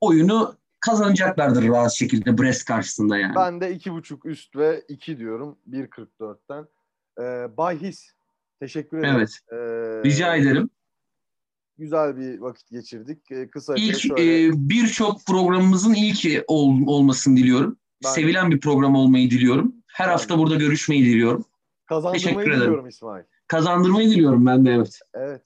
oyunu 0.00 0.59
kazanacaklardır 0.80 1.68
rahat 1.68 1.92
şekilde 1.92 2.38
Brest 2.38 2.64
karşısında 2.64 3.18
yani. 3.18 3.34
Ben 3.34 3.60
de 3.60 3.76
2.5 3.76 4.28
üst 4.28 4.56
ve 4.56 4.84
2 4.88 5.18
diyorum 5.18 5.58
1.44'ten. 5.70 6.66
Ee, 7.18 7.56
Bahis. 7.56 8.12
Teşekkür 8.60 8.98
ederim. 8.98 9.14
Evet. 9.16 9.38
Ee, 9.52 9.56
Rica 10.04 10.36
ederim. 10.36 10.70
Güzel 11.78 12.16
bir 12.16 12.38
vakit 12.38 12.70
geçirdik. 12.70 13.30
Ee, 13.30 13.50
kısa 13.50 13.74
İlk 13.76 13.98
şöyle... 13.98 14.46
e, 14.46 14.50
birçok 14.54 15.26
programımızın 15.26 15.94
ilki 15.94 16.44
ol, 16.46 16.74
olmasını 16.86 17.36
diliyorum. 17.36 17.76
Ben, 18.04 18.08
Sevilen 18.10 18.50
bir 18.50 18.60
program 18.60 18.94
olmayı 18.94 19.30
diliyorum. 19.30 19.74
Her 19.86 20.06
ben, 20.06 20.12
hafta 20.12 20.38
burada 20.38 20.54
görüşmeyi 20.54 21.04
diliyorum. 21.04 21.44
Kazandırmayı 21.86 22.22
Teşekkür 22.22 22.52
diliyorum 22.52 22.74
ederim. 22.74 22.88
İsmail. 22.88 23.24
Kazandırmayı 23.46 24.10
diliyorum 24.10 24.46
ben 24.46 24.64
de 24.66 24.70
evet. 24.70 25.00
Evet. 25.14 25.42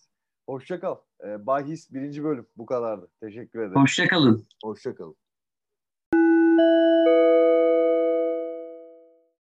Hoşça 0.47 0.81
kal. 0.81 0.97
Ee, 1.27 1.47
Bahis 1.47 1.93
birinci 1.93 2.25
bölüm 2.25 2.47
bu 2.57 2.67
kadardı. 2.67 3.09
Teşekkür 3.21 3.59
ederim. 3.59 3.81
Hoşça 3.81 4.09
kalın. 4.09 4.47
Música 6.57 7.44